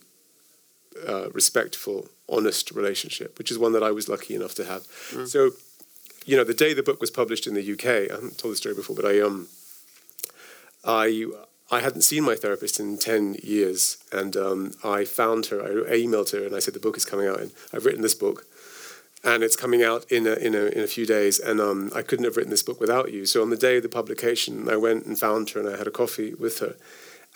uh, 1.08 1.30
respectful, 1.32 2.10
honest 2.28 2.72
relationship, 2.72 3.38
which 3.38 3.50
is 3.50 3.58
one 3.58 3.72
that 3.74 3.84
I 3.84 3.92
was 3.92 4.10
lucky 4.10 4.36
enough 4.36 4.56
to 4.56 4.66
have. 4.66 4.84
So, 5.28 5.52
you 6.26 6.38
know, 6.38 6.44
the 6.44 6.54
day 6.54 6.74
the 6.74 6.84
book 6.84 7.02
was 7.02 7.12
published 7.12 7.48
in 7.48 7.54
the 7.54 7.74
UK, 7.74 8.12
I 8.12 8.16
haven't 8.16 8.38
told 8.38 8.54
the 8.54 8.58
story 8.58 8.76
before, 8.76 8.96
but 8.96 9.06
I 9.06 9.20
um, 9.20 9.48
I 10.84 11.26
I 11.70 11.80
hadn't 11.80 12.02
seen 12.02 12.24
my 12.24 12.36
therapist 12.36 12.80
in 12.80 12.98
ten 12.98 13.36
years, 13.44 13.98
and 14.12 14.36
um, 14.36 14.74
I 14.84 15.06
found 15.06 15.48
her. 15.48 15.62
I 15.62 15.98
emailed 15.98 16.32
her 16.32 16.46
and 16.46 16.56
I 16.56 16.60
said 16.60 16.74
the 16.74 16.80
book 16.80 16.98
is 16.98 17.06
coming 17.06 17.28
out, 17.28 17.40
and 17.40 17.52
I've 17.74 17.86
written 17.86 18.02
this 18.02 18.16
book 18.16 18.46
and 19.24 19.44
it's 19.44 19.56
coming 19.56 19.84
out 19.84 20.12
in 20.12 20.26
a, 20.26 20.34
in 20.34 20.56
a, 20.56 20.66
in 20.66 20.80
a 20.82 20.88
few 20.88 21.06
days. 21.06 21.40
And 21.40 21.60
um, 21.60 21.92
I 21.96 22.02
couldn't 22.02 22.26
have 22.26 22.38
written 22.38 22.50
this 22.50 22.64
book 22.64 22.80
without 22.80 23.12
you. 23.12 23.26
So 23.26 23.42
on 23.42 23.50
the 23.50 23.58
day 23.58 23.78
of 23.78 23.84
the 23.84 23.90
publication, 23.90 24.68
I 24.68 24.78
went 24.78 25.06
and 25.06 25.20
found 25.20 25.52
her 25.52 25.60
and 25.60 25.70
I 25.70 25.78
had 25.78 25.88
a 25.88 25.92
coffee 25.92 26.34
with 26.34 26.60
her. 26.60 26.76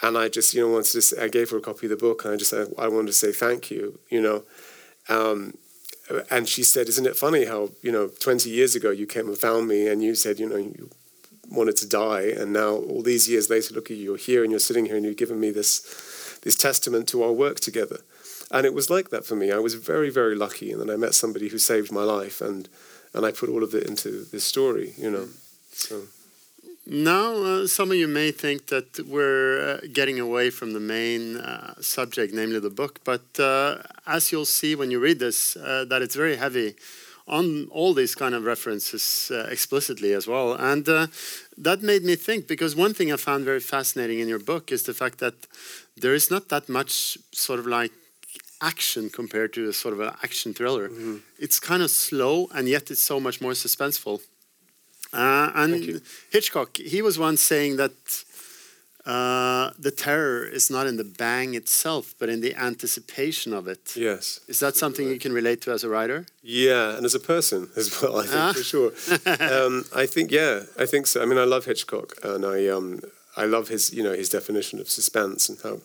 And 0.01 0.17
I 0.17 0.27
just, 0.27 0.53
you 0.53 0.61
know, 0.61 0.73
wanted 0.73 0.91
to 0.93 1.01
say, 1.01 1.23
I 1.23 1.27
gave 1.27 1.51
her 1.51 1.57
a 1.57 1.61
copy 1.61 1.85
of 1.85 1.91
the 1.91 1.95
book 1.95 2.25
and 2.25 2.33
I 2.33 2.37
just 2.37 2.49
said, 2.49 2.73
I 2.77 2.87
wanted 2.87 3.07
to 3.07 3.13
say 3.13 3.31
thank 3.31 3.69
you, 3.69 3.99
you 4.09 4.21
know. 4.21 4.43
Um, 5.09 5.57
and 6.29 6.47
she 6.47 6.63
said, 6.63 6.87
"Isn't 6.87 7.05
it 7.07 7.15
funny 7.15 7.45
how 7.45 7.69
you 7.81 7.91
know 7.91 8.07
20 8.07 8.49
years 8.49 8.75
ago 8.75 8.89
you 8.91 9.07
came 9.07 9.27
and 9.27 9.37
found 9.37 9.67
me, 9.67 9.87
and 9.87 10.03
you 10.03 10.15
said 10.15 10.39
you 10.39 10.47
know 10.47 10.57
you 10.57 10.89
wanted 11.49 11.77
to 11.77 11.87
die, 11.87 12.23
and 12.23 12.51
now 12.53 12.75
all 12.75 13.01
these 13.01 13.29
years 13.29 13.49
later, 13.49 13.73
look 13.73 13.91
at 13.91 13.97
you, 13.97 14.03
you're 14.03 14.17
here 14.17 14.43
and 14.43 14.51
you're 14.51 14.59
sitting 14.59 14.85
here 14.85 14.95
and 14.95 15.05
you've 15.05 15.17
given 15.17 15.39
me 15.39 15.51
this 15.51 16.39
this 16.43 16.55
testament 16.55 17.07
to 17.09 17.23
our 17.23 17.31
work 17.31 17.59
together." 17.59 18.01
And 18.51 18.65
it 18.65 18.73
was 18.73 18.89
like 18.89 19.09
that 19.09 19.25
for 19.25 19.35
me. 19.35 19.51
I 19.51 19.59
was 19.59 19.73
very 19.73 20.09
very 20.09 20.35
lucky, 20.35 20.71
and 20.71 20.79
then 20.81 20.89
I 20.89 20.97
met 20.97 21.15
somebody 21.15 21.49
who 21.49 21.57
saved 21.57 21.91
my 21.91 22.03
life, 22.03 22.41
and 22.41 22.69
and 23.13 23.25
I 23.25 23.31
put 23.31 23.49
all 23.49 23.63
of 23.63 23.73
it 23.73 23.87
into 23.87 24.25
this 24.25 24.43
story, 24.43 24.93
you 24.97 25.09
know. 25.09 25.29
So. 25.71 26.03
Now, 26.87 27.33
uh, 27.33 27.67
some 27.67 27.89
of 27.89 27.97
you 27.97 28.07
may 28.07 28.31
think 28.31 28.67
that 28.67 28.99
we're 29.07 29.59
uh, 29.59 29.87
getting 29.91 30.19
away 30.19 30.51
from 30.51 30.73
the 30.73 30.79
main 30.79 31.37
uh, 31.37 31.73
subject, 31.81 32.31
namely 32.31 32.59
the 32.59 32.69
book, 32.69 32.99
but 33.03 33.39
uh, 33.39 33.77
as 34.05 34.31
you'll 34.31 34.45
see 34.45 34.75
when 34.75 34.91
you 34.91 34.99
read 34.99 35.17
this, 35.17 35.57
uh, 35.57 35.85
that 35.89 36.03
it's 36.03 36.15
very 36.15 36.35
heavy 36.35 36.75
on 37.27 37.67
all 37.71 37.95
these 37.95 38.13
kind 38.13 38.35
of 38.35 38.43
references 38.43 39.31
uh, 39.31 39.47
explicitly 39.49 40.13
as 40.13 40.27
well. 40.27 40.53
And 40.53 40.85
that 40.85 41.81
made 41.81 42.03
me 42.03 42.15
think, 42.15 42.47
because 42.47 42.75
one 42.75 42.93
thing 42.93 43.11
I 43.11 43.17
found 43.17 43.45
very 43.45 43.61
fascinating 43.61 44.19
in 44.19 44.27
your 44.27 44.37
book 44.37 44.71
is 44.71 44.83
the 44.83 44.93
fact 44.93 45.17
that 45.19 45.33
there 45.97 46.13
is 46.13 46.29
not 46.29 46.49
that 46.49 46.69
much 46.69 47.17
sort 47.31 47.57
of 47.59 47.65
like 47.65 47.93
action 48.61 49.09
compared 49.09 49.53
to 49.53 49.67
a 49.69 49.73
sort 49.73 49.95
of 49.95 50.01
an 50.01 50.13
action 50.21 50.53
thriller. 50.53 50.87
Mm 50.89 50.97
-hmm. 50.97 51.19
It's 51.39 51.59
kind 51.59 51.81
of 51.81 51.89
slow, 51.89 52.47
and 52.51 52.67
yet 52.67 52.89
it's 52.91 53.05
so 53.05 53.19
much 53.19 53.41
more 53.41 53.55
suspenseful. 53.55 54.21
Uh, 55.15 55.51
and 55.55 56.01
Hitchcock, 56.29 56.77
he 56.77 57.01
was 57.01 57.17
once 57.17 57.41
saying 57.41 57.77
that 57.77 57.93
uh, 59.05 59.69
the 59.77 59.91
terror 59.91 60.45
is 60.45 60.69
not 60.69 60.87
in 60.87 60.97
the 60.97 61.03
bang 61.03 61.53
itself, 61.53 62.15
but 62.19 62.27
in 62.27 62.41
the 62.41 62.55
anticipation 62.55 63.53
of 63.53 63.67
it. 63.67 63.95
Yes. 63.95 64.39
Is 64.47 64.59
that 64.59 64.75
something 64.75 65.07
you 65.07 65.19
can 65.19 65.31
relate 65.31 65.61
to 65.61 65.71
as 65.71 65.83
a 65.83 65.89
writer? 65.89 66.25
Yeah, 66.43 66.97
and 66.97 67.05
as 67.05 67.15
a 67.15 67.19
person 67.19 67.69
as 67.75 68.01
well, 68.01 68.17
I 68.17 68.23
think, 68.23 68.41
ah. 68.41 68.53
for 68.53 68.63
sure. 68.63 68.91
um, 69.65 69.85
I 69.95 70.05
think, 70.05 70.31
yeah, 70.31 70.63
I 70.77 70.85
think 70.85 71.07
so. 71.07 71.21
I 71.21 71.25
mean, 71.25 71.37
I 71.37 71.45
love 71.45 71.65
Hitchcock, 71.65 72.15
and 72.23 72.43
I, 72.45 72.67
um, 72.67 72.99
I 73.37 73.45
love 73.45 73.67
his, 73.67 73.93
you 73.93 74.03
know, 74.03 74.13
his 74.13 74.29
definition 74.29 74.79
of 74.79 74.89
suspense 74.89 75.49
and 75.49 75.57
how 75.61 75.81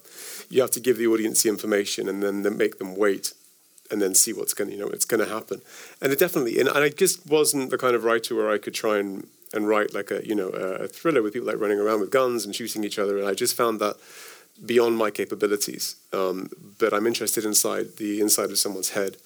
you 0.48 0.60
have 0.62 0.70
to 0.72 0.80
give 0.80 0.96
the 0.96 1.06
audience 1.06 1.42
the 1.42 1.50
information 1.50 2.08
and 2.08 2.22
then 2.22 2.56
make 2.56 2.78
them 2.78 2.96
wait 2.96 3.34
and 3.90 4.00
then 4.00 4.14
see 4.14 4.32
what's 4.32 4.54
going 4.54 4.68
to 4.70 4.76
you 4.76 4.80
know 4.80 4.88
what's 4.88 5.04
going 5.04 5.24
to 5.24 5.32
happen. 5.32 5.60
And 6.00 6.12
it 6.12 6.18
definitely 6.18 6.58
and, 6.58 6.68
I 6.68 6.88
just 6.88 7.26
wasn't 7.26 7.70
the 7.70 7.78
kind 7.78 7.94
of 7.94 8.04
writer 8.04 8.34
where 8.34 8.50
I 8.50 8.58
could 8.58 8.74
try 8.74 8.98
and 8.98 9.26
and 9.52 9.68
write 9.68 9.94
like 9.94 10.10
a 10.10 10.26
you 10.26 10.34
know 10.34 10.50
a, 10.50 10.84
a 10.84 10.88
thriller 10.88 11.22
with 11.22 11.32
people 11.32 11.48
like 11.48 11.60
running 11.60 11.80
around 11.80 12.00
with 12.00 12.10
guns 12.10 12.44
and 12.44 12.54
shooting 12.54 12.84
each 12.84 12.98
other 12.98 13.18
and 13.18 13.26
I 13.26 13.34
just 13.34 13.56
found 13.56 13.80
that 13.80 13.96
beyond 14.64 14.96
my 14.96 15.10
capabilities 15.10 15.96
um, 16.12 16.50
but 16.78 16.92
I'm 16.92 17.06
interested 17.06 17.44
inside 17.44 17.96
the 17.96 18.20
inside 18.20 18.50
of 18.50 18.58
someone's 18.58 18.90
head 18.90 19.16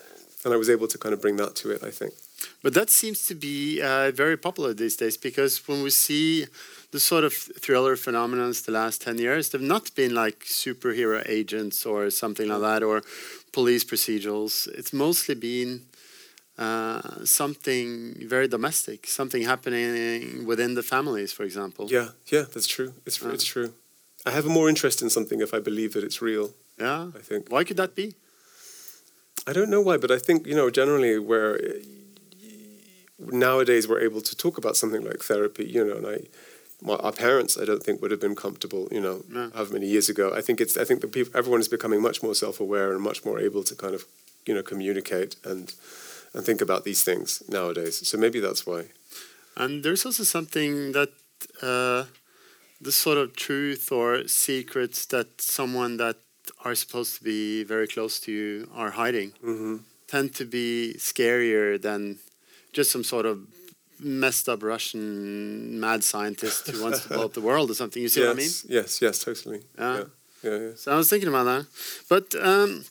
and 0.44 0.54
I 0.54 0.56
was 0.56 0.70
able 0.70 0.88
to 0.88 0.98
kind 0.98 1.12
of 1.12 1.20
bring 1.20 1.36
that 1.36 1.54
to 1.56 1.70
it 1.70 1.82
I 1.82 1.90
think. 1.90 2.14
But 2.62 2.74
that 2.74 2.90
seems 2.90 3.26
to 3.26 3.34
be 3.34 3.80
uh, 3.82 4.10
very 4.10 4.36
popular 4.36 4.74
these 4.74 4.96
days 4.96 5.16
because 5.16 5.66
when 5.68 5.82
we 5.82 5.90
see 5.90 6.46
the 6.90 7.00
sort 7.00 7.24
of 7.24 7.32
thriller 7.34 7.96
phenomenons 7.96 8.64
the 8.64 8.72
last 8.72 9.02
10 9.02 9.18
years, 9.18 9.48
they've 9.48 9.60
not 9.60 9.94
been 9.94 10.14
like 10.14 10.40
superhero 10.44 11.22
agents 11.28 11.84
or 11.84 12.10
something 12.10 12.48
like 12.48 12.60
that, 12.60 12.82
or 12.82 13.02
police 13.54 13.84
procedurals. 13.84 14.54
It's 14.78 14.92
mostly 14.92 15.34
been 15.34 15.70
uh, 16.58 17.24
something 17.24 17.88
very 18.28 18.48
domestic, 18.48 19.06
something 19.06 19.42
happening 19.42 20.44
within 20.50 20.74
the 20.74 20.82
families, 20.82 21.32
for 21.32 21.44
example. 21.44 21.84
Yeah, 21.90 22.08
yeah, 22.34 22.44
that's 22.52 22.66
true. 22.66 22.92
It's 23.06 23.22
uh. 23.22 23.30
it's 23.34 23.48
true. 23.54 23.70
I 24.26 24.30
have 24.30 24.46
a 24.46 24.54
more 24.58 24.68
interest 24.68 25.02
in 25.02 25.10
something 25.10 25.40
if 25.40 25.52
I 25.52 25.60
believe 25.60 25.90
that 25.92 26.04
it's 26.04 26.20
real. 26.22 26.46
Yeah, 26.78 27.10
I 27.20 27.22
think. 27.28 27.50
Why 27.54 27.64
could 27.64 27.76
that 27.76 27.94
be? 27.94 28.14
I 29.46 29.52
don't 29.52 29.70
know 29.74 29.82
why, 29.88 29.96
but 29.98 30.10
I 30.10 30.18
think 30.26 30.46
you 30.46 30.56
know 30.58 30.70
generally 30.70 31.18
where 31.18 31.58
nowadays 33.18 33.86
we're 33.88 34.04
able 34.08 34.20
to 34.20 34.34
talk 34.36 34.58
about 34.58 34.76
something 34.76 35.02
like 35.04 35.20
therapy, 35.22 35.64
you 35.64 35.84
know, 35.84 35.96
and 35.96 36.06
I 36.06 36.18
my, 36.84 36.94
our 36.96 37.12
parents, 37.12 37.58
I 37.58 37.64
don't 37.64 37.82
think, 37.82 38.00
would 38.00 38.10
have 38.10 38.20
been 38.20 38.36
comfortable, 38.36 38.88
you 38.92 39.00
know, 39.00 39.24
no. 39.28 39.50
however 39.54 39.72
many 39.72 39.86
years 39.86 40.08
ago. 40.08 40.32
I 40.38 40.42
think 40.42 40.60
it's, 40.60 40.76
I 40.76 40.84
think 40.84 41.00
that 41.00 41.12
people, 41.12 41.32
everyone 41.36 41.60
is 41.60 41.68
becoming 41.68 42.00
much 42.02 42.22
more 42.22 42.34
self-aware 42.34 42.92
and 42.92 43.00
much 43.00 43.24
more 43.24 43.40
able 43.40 43.64
to 43.64 43.74
kind 43.74 43.94
of, 43.94 44.04
you 44.46 44.54
know, 44.54 44.62
communicate 44.62 45.36
and 45.44 45.72
and 46.34 46.44
think 46.44 46.60
about 46.60 46.84
these 46.84 47.02
things 47.04 47.42
nowadays. 47.48 48.06
So 48.08 48.18
maybe 48.18 48.40
that's 48.40 48.66
why. 48.66 48.86
And 49.56 49.84
there's 49.84 50.04
also 50.04 50.24
something 50.24 50.92
that 50.92 51.12
uh, 51.62 52.04
the 52.80 52.92
sort 52.92 53.18
of 53.18 53.36
truth 53.36 53.92
or 53.92 54.26
secrets 54.26 55.06
that 55.06 55.40
someone 55.40 55.96
that 55.98 56.16
are 56.64 56.74
supposed 56.74 57.16
to 57.18 57.24
be 57.24 57.62
very 57.64 57.86
close 57.86 58.18
to 58.20 58.32
you 58.32 58.68
are 58.74 58.90
hiding 58.90 59.32
mm 59.42 59.56
-hmm. 59.58 59.78
tend 60.06 60.34
to 60.34 60.44
be 60.44 60.94
scarier 60.98 61.78
than 61.80 62.18
just 62.72 62.90
some 62.90 63.04
sort 63.04 63.26
of 63.26 63.36
messed 64.04 64.48
up 64.48 64.62
Russian 64.62 65.80
mad 65.80 66.04
scientist 66.04 66.70
who 66.70 66.82
wants 66.82 67.02
to 67.02 67.08
blow 67.08 67.24
up 67.24 67.34
the 67.34 67.40
world 67.40 67.70
or 67.70 67.74
something. 67.74 68.02
You 68.02 68.08
see 68.08 68.20
yes, 68.20 68.28
what 68.28 68.36
I 68.36 68.38
mean? 68.38 68.50
Yes, 68.68 69.02
yes, 69.02 69.18
totally. 69.18 69.62
Yeah. 69.78 69.96
yeah. 69.98 70.04
Yeah, 70.44 70.58
yeah. 70.58 70.70
So 70.76 70.92
I 70.92 70.96
was 70.96 71.08
thinking 71.08 71.28
about 71.28 71.44
that, 71.44 71.66
but 72.08 72.34
um, 72.38 72.84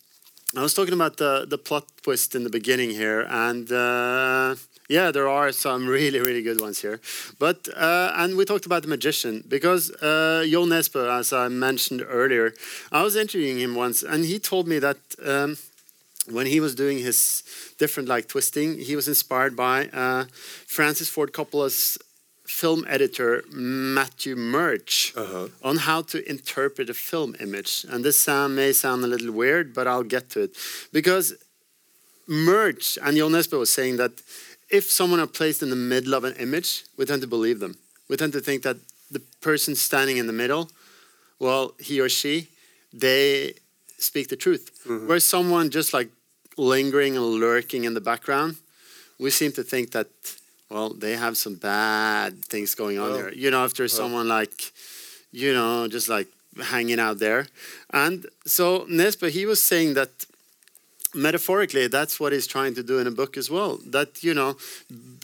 I 0.58 0.62
was 0.62 0.74
talking 0.74 0.94
about 0.94 1.18
the 1.18 1.46
the 1.48 1.58
plot 1.58 1.86
twist 2.02 2.36
in 2.36 2.44
the 2.44 2.50
beginning 2.50 2.90
here, 2.90 3.28
and 3.30 3.72
uh, 3.72 4.56
yeah, 4.90 5.12
there 5.12 5.30
are 5.30 5.52
some 5.52 5.88
really 5.98 6.20
really 6.20 6.42
good 6.42 6.60
ones 6.60 6.82
here. 6.82 7.00
But 7.38 7.68
uh, 7.76 8.12
and 8.16 8.36
we 8.38 8.46
talked 8.46 8.66
about 8.66 8.82
the 8.82 8.88
magician 8.88 9.44
because 9.48 9.92
uh, 10.02 10.44
Jo 10.50 10.66
Nesbø, 10.66 11.08
as 11.20 11.32
I 11.32 11.48
mentioned 11.48 12.04
earlier, 12.08 12.54
I 12.92 13.04
was 13.04 13.16
interviewing 13.16 13.60
him 13.60 13.76
once, 13.76 14.02
and 14.04 14.26
he 14.26 14.40
told 14.40 14.68
me 14.68 14.80
that. 14.80 14.98
Um, 15.24 15.58
when 16.30 16.48
he 16.48 16.60
was 16.60 16.76
doing 16.76 17.00
his 17.00 17.44
different 17.78 18.10
like 18.10 18.28
twisting, 18.28 18.78
he 18.78 18.96
was 18.96 19.08
inspired 19.08 19.56
by 19.56 19.88
uh, 19.88 20.26
Francis 20.68 21.10
Ford 21.10 21.34
Coppola's 21.34 21.98
film 22.46 22.86
editor 22.88 23.44
Matthew 23.52 24.36
Murch 24.36 25.14
uh 25.16 25.26
-huh. 25.26 25.52
on 25.62 25.78
how 25.78 26.04
to 26.04 26.18
interpret 26.30 26.90
a 26.90 26.94
film 26.94 27.36
image. 27.40 27.86
And 27.90 28.04
this 28.04 28.24
sound 28.24 28.56
may 28.56 28.74
sound 28.74 29.04
a 29.04 29.08
little 29.08 29.32
weird, 29.32 29.74
but 29.74 29.86
I'll 29.88 30.10
get 30.10 30.30
to 30.34 30.40
it 30.42 30.58
because 30.92 31.36
Murch 32.26 32.98
and 33.02 33.18
Jo 33.18 33.30
Nesbø 33.30 33.58
was 33.58 33.70
saying 33.70 33.98
that 33.98 34.12
if 34.70 34.92
someone 34.92 35.22
are 35.22 35.32
placed 35.32 35.62
in 35.62 35.70
the 35.70 35.76
middle 35.76 36.14
of 36.14 36.24
an 36.24 36.34
image, 36.40 36.84
we 36.98 37.06
tend 37.06 37.22
to 37.22 37.28
believe 37.28 37.60
them. 37.60 37.78
We 38.08 38.16
tend 38.18 38.34
to 38.34 38.40
think 38.40 38.64
that 38.64 38.78
the 39.12 39.22
person 39.42 39.76
standing 39.76 40.18
in 40.18 40.26
the 40.26 40.34
middle, 40.34 40.70
well, 41.40 41.74
he 41.80 42.02
or 42.02 42.10
she, 42.10 42.48
they 42.92 43.54
speak 43.98 44.28
the 44.28 44.38
truth. 44.38 44.72
Mm 44.86 45.00
-hmm. 45.00 45.08
Where 45.08 45.20
someone 45.20 45.70
just 45.70 45.94
like 45.94 46.10
lingering 46.58 47.18
and 47.18 47.40
lurking 47.40 47.84
in 47.84 47.94
the 47.94 48.02
background, 48.02 48.58
we 49.20 49.30
seem 49.30 49.52
to 49.52 49.64
think 49.64 49.92
that 49.92 50.08
well 50.70 50.90
they 51.00 51.16
have 51.16 51.36
some 51.36 51.56
bad 51.56 52.46
things 52.48 52.76
going 52.76 53.00
on 53.00 53.12
oh. 53.12 53.16
here. 53.16 53.32
You 53.36 53.50
know, 53.50 53.66
if 53.66 53.74
there's 53.74 53.94
oh. 53.94 54.02
someone 54.04 54.28
like 54.28 54.74
you 55.32 55.54
know 55.54 55.88
just 55.88 56.08
like 56.08 56.30
hanging 56.58 57.00
out 57.00 57.20
there, 57.20 57.48
and 57.90 58.28
so 58.46 58.86
Nesbø 58.88 59.30
he 59.30 59.46
was 59.46 59.62
saying 59.62 59.96
that 59.96 60.10
metaphorically 61.14 61.88
that's 61.88 62.20
what 62.20 62.32
he's 62.34 62.48
trying 62.48 62.74
to 62.76 62.84
do 62.84 63.00
in 63.00 63.08
a 63.08 63.12
book 63.12 63.38
as 63.38 63.50
well. 63.50 63.80
That 63.86 64.24
you 64.24 64.34
know 64.34 64.58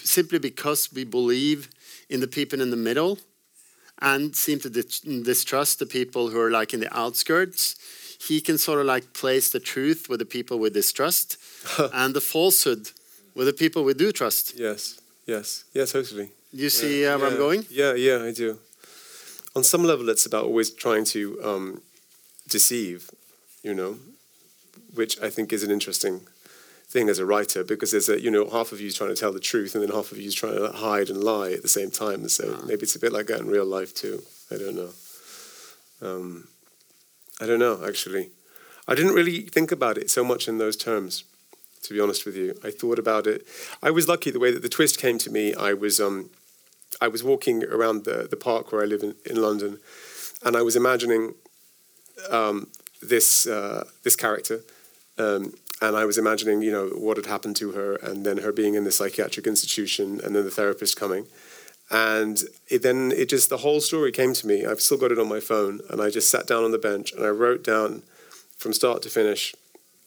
simply 0.03 0.39
because 0.39 0.89
we 0.93 1.03
believe 1.03 1.69
in 2.09 2.19
the 2.21 2.27
people 2.27 2.61
in 2.61 2.69
the 2.69 2.83
middle 2.89 3.19
and 4.01 4.35
seem 4.35 4.59
to 4.59 4.69
distrust 4.69 5.79
the 5.79 5.85
people 5.85 6.29
who 6.29 6.39
are 6.39 6.49
like 6.49 6.73
in 6.73 6.79
the 6.79 6.97
outskirts 6.97 7.75
he 8.27 8.41
can 8.41 8.57
sort 8.57 8.79
of 8.79 8.85
like 8.85 9.13
place 9.13 9.49
the 9.49 9.59
truth 9.59 10.09
with 10.09 10.19
the 10.19 10.25
people 10.25 10.59
we 10.59 10.69
distrust 10.69 11.37
and 11.93 12.13
the 12.13 12.21
falsehood 12.21 12.91
with 13.35 13.47
the 13.47 13.53
people 13.53 13.83
we 13.83 13.93
do 13.93 14.11
trust. 14.11 14.59
Yes, 14.59 14.99
yes, 15.25 15.63
yes, 15.73 15.93
totally. 15.93 16.29
You 16.51 16.69
see 16.69 17.05
uh, 17.05 17.17
where 17.17 17.27
yeah. 17.27 17.33
I'm 17.33 17.37
going? 17.37 17.65
Yeah, 17.69 17.93
yeah, 17.93 18.23
I 18.23 18.33
do. 18.33 18.59
On 19.55 19.63
some 19.63 19.83
level, 19.83 20.09
it's 20.09 20.25
about 20.25 20.45
always 20.45 20.69
trying 20.69 21.05
to 21.05 21.39
um, 21.43 21.81
deceive, 22.47 23.09
you 23.63 23.73
know, 23.73 23.97
which 24.93 25.19
I 25.21 25.29
think 25.29 25.53
is 25.53 25.63
an 25.63 25.71
interesting 25.71 26.21
thing 26.87 27.07
as 27.07 27.19
a 27.19 27.25
writer 27.25 27.63
because 27.63 27.91
there's 27.91 28.09
a 28.09 28.19
you 28.19 28.31
know 28.31 28.49
half 28.49 28.71
of 28.71 28.81
you 28.81 28.87
is 28.87 28.95
trying 28.95 29.11
to 29.11 29.15
tell 29.15 29.31
the 29.31 29.39
truth 29.39 29.75
and 29.75 29.83
then 29.83 29.91
half 29.91 30.11
of 30.11 30.17
you 30.17 30.27
is 30.27 30.33
trying 30.33 30.55
to 30.55 30.71
hide 30.71 31.09
and 31.09 31.23
lie 31.23 31.51
at 31.51 31.61
the 31.61 31.67
same 31.67 31.91
time. 31.91 32.27
So 32.29 32.57
ah. 32.57 32.65
maybe 32.65 32.81
it's 32.81 32.95
a 32.95 32.99
bit 32.99 33.13
like 33.13 33.27
that 33.27 33.39
in 33.39 33.47
real 33.47 33.65
life 33.65 33.93
too. 33.93 34.23
I 34.51 34.57
don't 34.57 34.75
know. 34.75 34.89
Um, 36.01 36.47
I 37.39 37.45
don't 37.45 37.59
know, 37.59 37.85
actually. 37.87 38.31
I 38.87 38.95
didn't 38.95 39.13
really 39.13 39.41
think 39.41 39.71
about 39.71 39.97
it 39.97 40.09
so 40.09 40.23
much 40.23 40.47
in 40.47 40.57
those 40.57 40.75
terms, 40.75 41.23
to 41.83 41.93
be 41.93 41.99
honest 41.99 42.25
with 42.25 42.35
you. 42.35 42.59
I 42.63 42.71
thought 42.71 42.99
about 42.99 43.27
it. 43.27 43.45
I 43.81 43.91
was 43.91 44.07
lucky 44.07 44.31
the 44.31 44.39
way 44.39 44.51
that 44.51 44.61
the 44.61 44.69
twist 44.69 44.97
came 44.99 45.17
to 45.19 45.29
me. 45.29 45.53
I 45.53 45.73
was, 45.73 45.99
um, 45.99 46.29
I 46.99 47.07
was 47.07 47.23
walking 47.23 47.63
around 47.63 48.05
the, 48.05 48.27
the 48.29 48.35
park 48.35 48.71
where 48.71 48.81
I 48.81 48.85
live 48.85 49.03
in, 49.03 49.15
in 49.25 49.41
London, 49.41 49.79
and 50.43 50.57
I 50.57 50.61
was 50.63 50.75
imagining 50.75 51.35
um, 52.29 52.67
this, 53.01 53.47
uh, 53.47 53.85
this 54.03 54.15
character. 54.15 54.61
Um, 55.17 55.53
and 55.81 55.95
I 55.95 56.05
was 56.05 56.17
imagining, 56.17 56.61
you 56.61 56.71
know, 56.71 56.87
what 56.87 57.17
had 57.17 57.25
happened 57.25 57.55
to 57.57 57.71
her, 57.71 57.95
and 57.95 58.25
then 58.25 58.39
her 58.39 58.51
being 58.51 58.73
in 58.73 58.83
the 58.83 58.91
psychiatric 58.91 59.47
institution, 59.47 60.19
and 60.21 60.35
then 60.35 60.43
the 60.43 60.51
therapist 60.51 60.97
coming. 60.97 61.25
And 61.91 62.39
it, 62.67 62.83
then 62.83 63.11
it 63.15 63.29
just, 63.29 63.49
the 63.49 63.57
whole 63.57 63.81
story 63.81 64.11
came 64.11 64.33
to 64.33 64.45
me. 64.47 64.65
I've 64.65 64.81
still 64.81 64.97
got 64.97 65.11
it 65.11 65.19
on 65.19 65.27
my 65.27 65.39
phone. 65.39 65.81
And 65.89 66.01
I 66.01 66.09
just 66.09 66.29
sat 66.29 66.45
down 66.47 66.63
on 66.63 66.71
the 66.71 66.77
bench 66.77 67.11
and 67.13 67.25
I 67.25 67.29
wrote 67.29 67.63
down 67.63 68.03
from 68.57 68.73
start 68.73 69.01
to 69.03 69.09
finish 69.09 69.55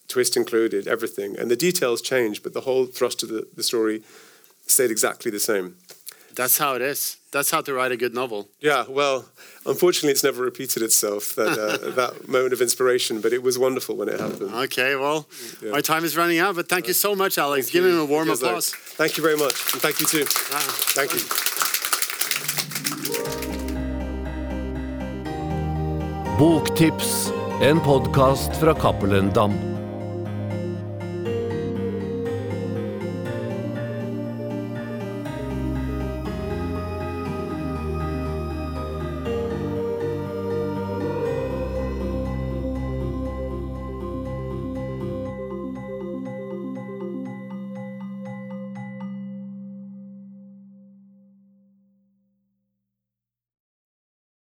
twist 0.08 0.36
included, 0.36 0.86
everything. 0.86 1.36
And 1.38 1.50
the 1.50 1.56
details 1.56 2.02
changed, 2.02 2.42
but 2.42 2.52
the 2.52 2.60
whole 2.62 2.86
thrust 2.86 3.22
of 3.22 3.30
the, 3.30 3.48
the 3.56 3.62
story 3.62 4.02
stayed 4.66 4.90
exactly 4.90 5.30
the 5.30 5.40
same. 5.40 5.76
That's 6.34 6.58
how 6.58 6.74
it 6.74 6.82
is. 6.82 7.16
That's 7.30 7.50
how 7.50 7.60
to 7.62 7.74
write 7.74 7.92
a 7.92 7.96
good 7.96 8.14
novel. 8.14 8.48
Yeah, 8.60 8.84
well, 8.88 9.26
unfortunately, 9.66 10.10
it's 10.12 10.24
never 10.24 10.42
repeated 10.42 10.82
itself, 10.82 11.34
that, 11.34 11.58
uh, 11.58 11.90
that 12.00 12.28
moment 12.28 12.52
of 12.52 12.60
inspiration, 12.62 13.20
but 13.20 13.32
it 13.32 13.42
was 13.42 13.58
wonderful 13.58 13.96
when 13.96 14.08
it 14.08 14.20
happened. 14.20 14.52
Okay, 14.54 14.96
well, 14.96 15.26
Yeah. 15.62 15.72
our 15.72 15.82
time 15.82 16.04
is 16.04 16.16
running 16.16 16.38
out, 16.38 16.54
but 16.56 16.68
thank 16.68 16.86
you 16.88 16.94
so 16.94 17.14
much, 17.14 17.38
Alex. 17.38 17.66
Thank 17.66 17.72
Give 17.72 17.84
you. 17.84 17.90
him 17.94 18.00
a 18.00 18.04
warm 18.04 18.30
applause. 18.30 18.70
Thank 18.70 19.16
you 19.16 19.22
very 19.22 19.36
much, 19.36 19.72
and 19.72 19.82
thank 19.82 20.00
you 20.00 20.06
too. 20.06 20.24
Ah. 20.52 20.58
Thank 20.94 21.14
you. 21.14 21.51
Boktips, 26.38 27.32
en 27.60 27.80
podkast 27.80 28.56
fra 28.56 28.74
Cappelen 28.74 29.32
Dam. 29.32 29.71